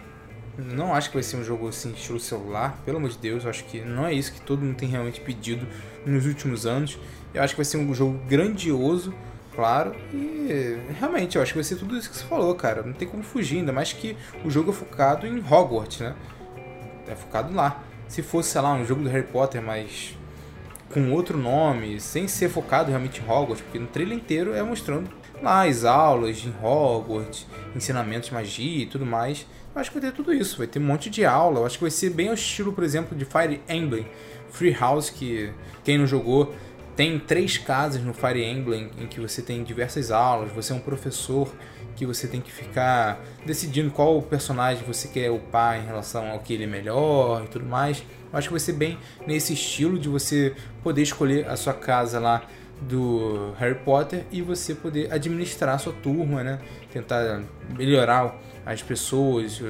[0.58, 2.82] Não acho que vai ser um jogo assim, estilo celular.
[2.84, 5.20] Pelo amor de Deus, eu acho que não é isso que todo mundo tem realmente
[5.22, 5.68] pedido
[6.06, 6.98] nos últimos anos.
[7.34, 9.14] Eu acho que vai ser um jogo grandioso,
[9.58, 9.96] claro.
[10.14, 12.84] E realmente, eu acho que vai ser tudo isso que você falou, cara.
[12.84, 14.16] Não tem como fugir, ainda mais que
[14.46, 16.16] o jogo é focado em Hogwarts, né?
[17.08, 17.84] É focado lá.
[18.08, 20.16] Se fosse, sei lá, um jogo do Harry Potter, mas
[20.94, 25.10] com outro nome, sem ser focado realmente em Hogwarts, porque no trailer inteiro é mostrando
[25.42, 29.46] lá as aulas em Hogwarts, ensinamentos de magia e tudo mais.
[29.74, 31.62] Eu acho que vai ter tudo isso, vai ter um monte de aula.
[31.62, 34.08] Eu acho que vai ser bem ao estilo, por exemplo, de Fire Emblem
[34.52, 35.52] Free House, que
[35.84, 36.54] quem não jogou
[36.98, 40.80] tem três casas no Fire Emblem em que você tem diversas aulas, você é um
[40.80, 41.48] professor
[41.96, 46.54] que você tem que ficar decidindo qual personagem você quer upar em relação ao que
[46.54, 48.04] ele é melhor e tudo mais.
[48.32, 52.20] Eu acho que vai ser bem nesse estilo de você poder escolher a sua casa
[52.20, 52.44] lá
[52.82, 56.60] do Harry Potter e você poder administrar a sua turma, né?
[56.92, 57.44] Tentar
[57.78, 59.62] melhorar as pessoas,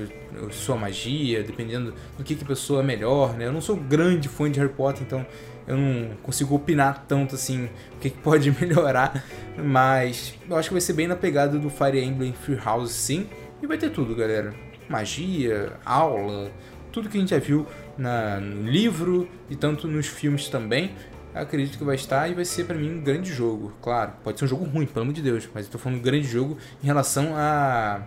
[0.52, 3.48] sua magia, dependendo do que, que a pessoa é melhor, né?
[3.48, 5.26] Eu não sou grande fã de Harry Potter, então
[5.68, 7.66] eu não consigo opinar tanto assim
[7.96, 9.24] o que, pode melhorar,
[9.58, 13.28] mas eu acho que vai ser bem na pegada do Fire Emblem Free House sim,
[13.62, 14.54] e vai ter tudo, galera.
[14.88, 16.50] Magia, aula,
[16.92, 20.92] tudo que a gente já viu na, no livro e tanto nos filmes também.
[21.34, 23.74] Acredito que vai estar e vai ser pra mim um grande jogo.
[23.82, 26.02] Claro, pode ser um jogo ruim, pelo amor de Deus, mas eu tô falando um
[26.02, 28.02] grande jogo em relação a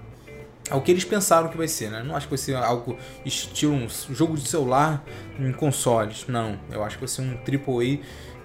[0.71, 2.03] ao que eles pensaram que vai ser, né?
[2.03, 5.05] Não acho que vai ser algo estilo um jogo de celular
[5.39, 6.27] em consoles.
[6.29, 7.99] Não, eu acho que vai ser um AAA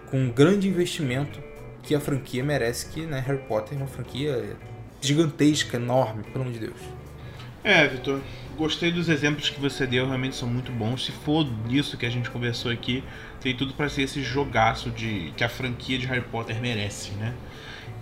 [0.09, 1.39] com um grande investimento
[1.83, 4.57] que a franquia merece, que né, Harry Potter é uma franquia
[5.01, 6.79] gigantesca, enorme, pelo amor de Deus.
[7.63, 8.19] É, Vitor,
[8.57, 11.05] gostei dos exemplos que você deu, realmente são muito bons.
[11.05, 13.03] Se for disso que a gente conversou aqui,
[13.41, 17.33] tem tudo para ser esse jogaço de que a franquia de Harry Potter merece, né?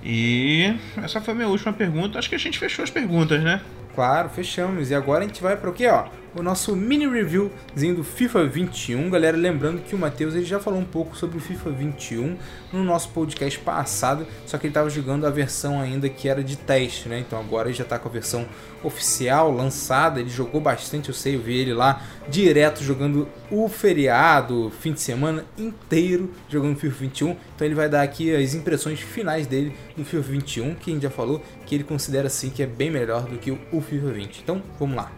[0.03, 2.19] E essa foi a minha última pergunta.
[2.19, 3.61] Acho que a gente fechou as perguntas, né?
[3.95, 4.89] Claro, fechamos.
[4.89, 6.05] E agora a gente vai para o quê, ó?
[6.35, 9.07] O nosso mini reviewzinho do FIFA 21.
[9.11, 12.35] Galera, lembrando que o Matheus ele já falou um pouco sobre o FIFA 21
[12.71, 16.55] no nosso podcast passado, só que ele estava jogando a versão ainda que era de
[16.55, 17.19] teste, né?
[17.19, 18.47] Então agora ele já está com a versão
[18.83, 20.19] oficial lançada.
[20.19, 25.01] Ele jogou bastante, eu sei, eu vi ele lá direto jogando o feriado, fim de
[25.01, 27.29] semana inteiro jogando FIFA 21.
[27.55, 31.03] Então ele vai dar aqui as impressões finais dele do FIFA 21, que a gente
[31.03, 34.41] já falou que ele considera assim que é bem melhor do que o FIFA 20.
[34.41, 35.11] Então vamos lá.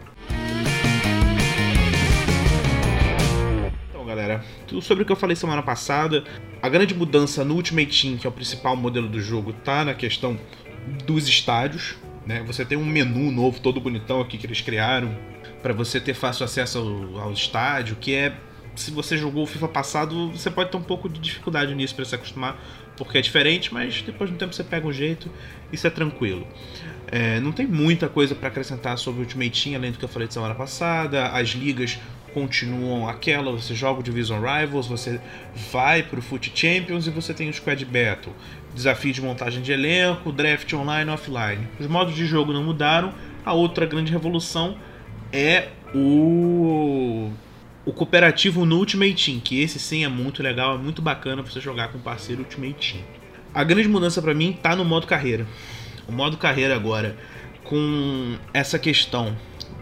[4.06, 4.44] galera.
[4.68, 6.22] Tudo sobre o que eu falei semana passada.
[6.62, 9.94] A grande mudança no Ultimate Team, que é o principal modelo do jogo, tá na
[9.94, 10.38] questão
[11.04, 11.96] dos estádios.
[12.24, 12.40] Né?
[12.46, 15.12] Você tem um menu novo, todo bonitão aqui que eles criaram,
[15.60, 18.32] para você ter fácil acesso ao, ao estádio, que é
[18.76, 22.04] se você jogou o FIFA passado, você pode ter um pouco de dificuldade nisso para
[22.04, 22.56] se acostumar,
[22.96, 25.30] porque é diferente, mas depois de um tempo você pega um jeito
[25.72, 26.46] isso é tranquilo.
[27.08, 30.08] É, não tem muita coisa para acrescentar sobre o Ultimate Team, além do que eu
[30.08, 31.28] falei de semana passada.
[31.28, 31.98] As ligas
[32.34, 35.20] continuam aquela, você joga o Division Rivals, você
[35.72, 38.34] vai para o Foot Champions e você tem o Squad Battle.
[38.74, 41.66] Desafio de montagem de elenco, draft online e offline.
[41.80, 43.14] Os modos de jogo não mudaram.
[43.44, 44.76] A outra grande revolução
[45.32, 47.30] é o
[47.86, 51.60] o cooperativo no Ultimate Team, que esse sim é muito legal, é muito bacana você
[51.60, 53.04] jogar com parceiro Ultimate Team.
[53.56, 55.46] A grande mudança para mim tá no modo carreira.
[56.06, 57.16] O modo carreira agora
[57.64, 59.34] com essa questão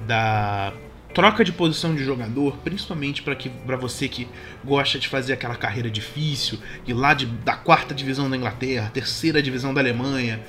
[0.07, 0.73] da
[1.13, 4.29] troca de posição de jogador, principalmente para você que
[4.65, 9.43] gosta de fazer aquela carreira difícil, ir lá de, da quarta divisão da Inglaterra, terceira
[9.43, 10.41] divisão da Alemanha,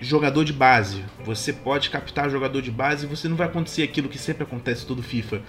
[0.00, 1.04] jogador de base.
[1.22, 4.86] Você pode captar jogador de base e você não vai acontecer aquilo que sempre acontece
[4.86, 5.42] todo FIFA,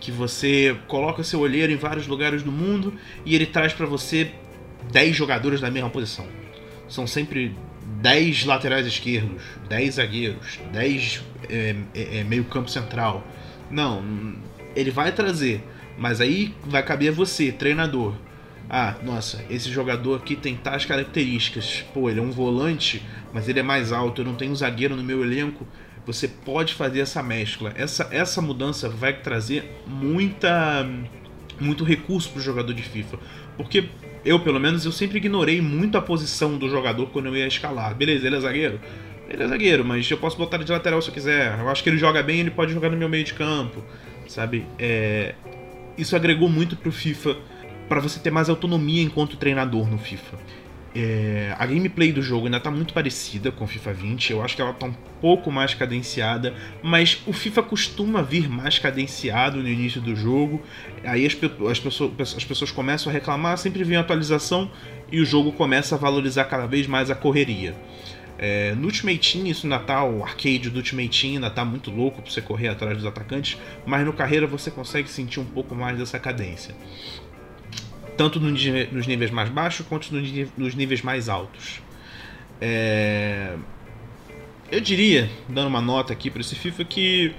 [0.00, 2.94] que você coloca seu olheiro em vários lugares do mundo
[3.26, 4.32] e ele traz para você
[4.90, 6.26] 10 jogadores da mesma posição.
[6.90, 7.56] São sempre
[8.02, 13.24] 10 laterais esquerdos, 10 zagueiros, 10 é, é, é, meio campo central
[13.70, 14.02] não,
[14.74, 15.62] ele vai trazer,
[15.96, 18.14] mas aí vai caber a você, treinador.
[18.68, 21.84] Ah, nossa, esse jogador aqui tem tais características.
[21.94, 24.96] Pô, ele é um volante, mas ele é mais alto, eu não tenho um zagueiro
[24.96, 25.66] no meu elenco.
[26.06, 27.72] Você pode fazer essa mescla.
[27.76, 30.88] Essa, essa mudança vai trazer muita
[31.60, 33.18] muito recurso para o jogador de FIFA.
[33.56, 33.88] Porque
[34.24, 37.94] eu, pelo menos, eu sempre ignorei muito a posição do jogador quando eu ia escalar.
[37.94, 38.80] Beleza, ele é zagueiro?
[39.28, 41.58] Ele é zagueiro, mas eu posso botar ele de lateral se eu quiser.
[41.58, 43.84] Eu acho que ele joga bem, ele pode jogar no meu meio de campo,
[44.26, 44.66] sabe?
[44.78, 45.34] É...
[45.96, 47.36] Isso agregou muito pro FIFA
[47.88, 50.38] para você ter mais autonomia enquanto treinador no FIFA.
[50.94, 51.54] É...
[51.58, 54.62] A gameplay do jogo ainda tá muito parecida com o FIFA 20, eu acho que
[54.62, 60.00] ela tá um pouco mais cadenciada, mas o FIFA costuma vir mais cadenciado no início
[60.00, 60.62] do jogo,
[61.04, 61.36] aí as,
[61.70, 64.70] as, pessoas, as pessoas começam a reclamar, sempre vem atualização
[65.12, 67.74] e o jogo começa a valorizar cada vez mais a correria.
[68.42, 71.90] É, no Ultimate Team, isso ainda tá, o arcade do Ultimate Team ainda tá muito
[71.90, 75.74] louco pra você correr atrás dos atacantes, mas no carreira você consegue sentir um pouco
[75.74, 76.74] mais dessa cadência.
[78.20, 81.80] Tanto nos níveis mais baixos quanto nos níveis mais altos.
[82.60, 83.56] É...
[84.70, 87.34] Eu diria, dando uma nota aqui para esse FIFA, que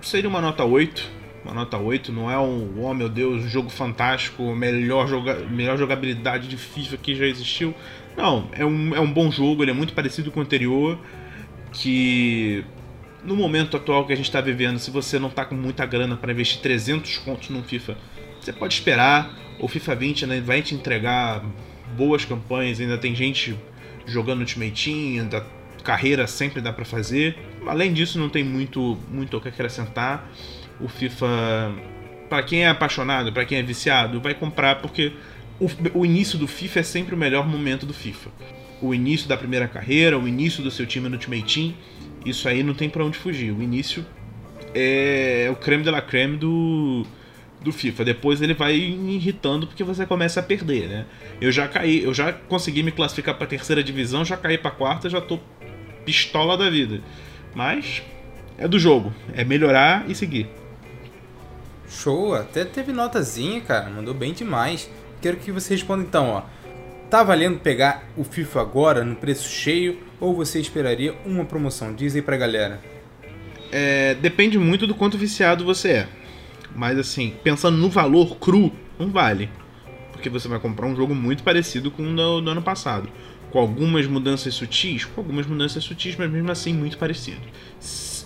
[0.00, 1.10] seria uma nota 8.
[1.42, 5.76] Uma nota 8, não é um, oh meu Deus, um jogo fantástico, melhor, joga, melhor
[5.76, 7.74] jogabilidade de FIFA que já existiu.
[8.16, 11.00] Não, é um, é um bom jogo, ele é muito parecido com o anterior,
[11.72, 12.64] que
[13.24, 16.16] no momento atual que a gente está vivendo, se você não está com muita grana
[16.16, 17.96] para investir 300 contos num FIFA,
[18.46, 19.36] você pode esperar.
[19.58, 21.44] O FIFA 20 ainda vai te entregar
[21.96, 23.58] boas campanhas, ainda tem gente
[24.06, 25.44] jogando Ultimate Team, ainda
[25.82, 27.36] carreira sempre dá para fazer.
[27.66, 30.30] Além disso, não tem muito muito o que acrescentar.
[30.80, 31.72] O FIFA,
[32.28, 35.12] para quem é apaixonado, para quem é viciado, vai comprar porque
[35.58, 35.68] o,
[36.00, 38.30] o início do FIFA é sempre o melhor momento do FIFA.
[38.80, 41.74] O início da primeira carreira, o início do seu time no Ultimate Team,
[42.24, 43.52] isso aí não tem para onde fugir.
[43.52, 44.04] O início
[44.74, 47.06] é o creme de la creme do,
[47.66, 48.04] do FIFA.
[48.04, 51.06] Depois ele vai irritando porque você começa a perder, né?
[51.40, 55.10] Eu já caí, eu já consegui me classificar para terceira divisão, já caí para quarta,
[55.10, 55.38] já tô
[56.04, 57.00] pistola da vida.
[57.54, 58.02] Mas
[58.56, 60.48] é do jogo, é melhorar e seguir.
[61.88, 64.88] Show, até teve notazinha, cara, mandou bem demais.
[65.20, 66.42] Quero que você responda então, ó.
[67.10, 71.94] Tá valendo pegar o FIFA agora no preço cheio ou você esperaria uma promoção?
[71.94, 72.80] Diz aí pra galera.
[73.72, 76.08] é, depende muito do quanto viciado você é.
[76.74, 79.48] Mas assim, pensando no valor cru, não vale.
[80.12, 83.08] Porque você vai comprar um jogo muito parecido com o do, do ano passado.
[83.50, 87.40] Com algumas mudanças sutis, com algumas mudanças sutis, mas mesmo assim muito parecido.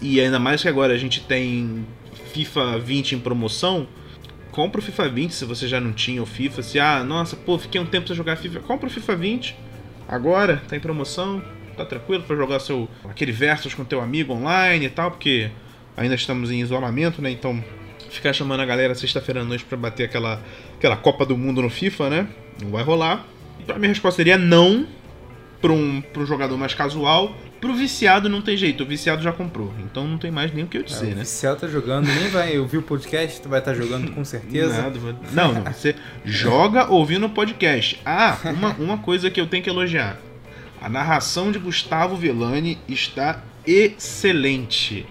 [0.00, 1.86] E ainda mais que agora a gente tem
[2.32, 3.86] FIFA 20 em promoção.
[4.50, 6.62] Compra o FIFA 20 se você já não tinha o FIFA.
[6.62, 8.60] Se, ah, nossa, pô, fiquei um tempo sem jogar FIFA.
[8.60, 9.56] Compra o FIFA 20
[10.08, 11.42] agora, tá em promoção
[11.80, 15.50] tá tranquilo para jogar seu aquele versus com teu amigo online e tal, porque
[15.96, 17.30] ainda estamos em isolamento, né?
[17.30, 17.62] Então
[18.10, 20.42] ficar chamando a galera sexta-feira à noite para bater aquela
[20.76, 22.28] aquela Copa do Mundo no FIFA, né?
[22.62, 23.26] Não vai rolar.
[23.62, 24.86] Então a minha resposta seria não
[25.60, 27.34] para um, pra um jogador mais casual.
[27.60, 29.72] Pro viciado não tem jeito, o viciado já comprou.
[29.80, 31.16] Então não tem mais nem o que eu dizer, é, né?
[31.16, 34.24] O viciado tá jogando, nem vai ouvir o podcast, tu vai estar tá jogando com
[34.24, 34.82] certeza.
[34.82, 34.98] Nada,
[35.32, 35.94] não, não, você
[36.24, 38.00] joga ouvindo o podcast.
[38.04, 40.18] Ah, uma, uma coisa que eu tenho que elogiar.
[40.80, 45.06] A narração de Gustavo Villani está excelente.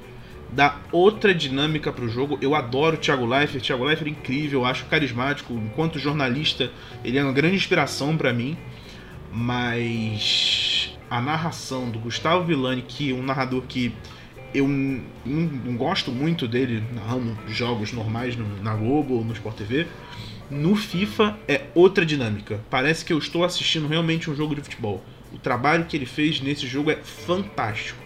[0.52, 2.38] Dá outra dinâmica para o jogo.
[2.42, 3.64] Eu adoro o Thiago Leifert.
[3.64, 5.54] Thiago Leifert é incrível, acho carismático.
[5.54, 6.72] Enquanto jornalista,
[7.04, 8.58] ele é uma grande inspiração para mim.
[9.32, 13.94] Mas a narração do Gustavo Villani, que é um narrador que
[14.54, 19.88] eu não, gosto muito dele narrando jogos normais no, na Globo ou no Sport TV,
[20.50, 22.60] no FIFA é outra dinâmica.
[22.70, 25.04] Parece que eu estou assistindo realmente um jogo de futebol.
[25.32, 27.99] O trabalho que ele fez nesse jogo é fantástico.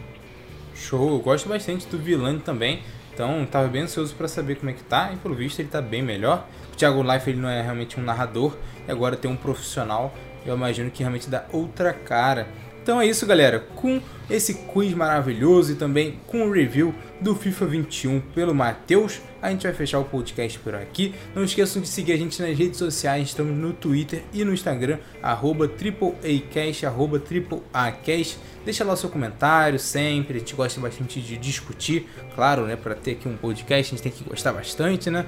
[0.84, 2.84] Show, eu gosto bastante do Vilani também.
[3.14, 5.82] Então, tava bem ansioso para saber como é que tá, e pelo visto ele tá
[5.82, 6.48] bem melhor.
[6.74, 8.56] O Thiago Life ele não é realmente um narrador,
[8.88, 10.14] e agora tem um profissional,
[10.46, 12.48] eu imagino que realmente dá outra cara
[12.84, 13.62] então é isso, galera.
[13.78, 19.50] Com esse quiz maravilhoso e também com o review do FIFA 21 pelo Matheus, a
[19.50, 21.16] gente vai fechar o podcast por aqui.
[21.34, 24.98] Não esqueçam de seguir a gente nas redes sociais, estamos no Twitter e no Instagram,
[25.22, 25.66] arroba
[27.74, 28.38] AAAcast.
[28.66, 32.96] Deixa lá o seu comentário sempre, a gente gosta bastante de discutir, claro, né, para
[32.96, 35.26] ter aqui um podcast a gente tem que gostar bastante, né?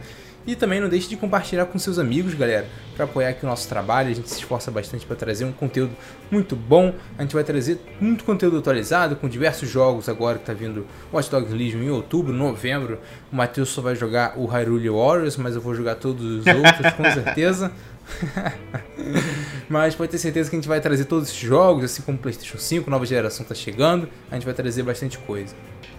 [0.48, 3.68] E também não deixe de compartilhar com seus amigos, galera, para apoiar aqui o nosso
[3.68, 4.10] trabalho.
[4.10, 5.94] A gente se esforça bastante para trazer um conteúdo
[6.30, 6.94] muito bom.
[7.18, 11.32] A gente vai trazer muito conteúdo atualizado com diversos jogos agora que está vindo Watch
[11.32, 13.00] Dogs Legion em outubro, novembro.
[13.32, 16.94] O Matheus só vai jogar o Hyrule Warriors, mas eu vou jogar todos os outros
[16.94, 17.72] com certeza.
[19.68, 22.22] Mas pode ter certeza que a gente vai trazer todos esses jogos, assim como o
[22.22, 25.56] PlayStation 5, nova geração está chegando, a gente vai trazer bastante coisa.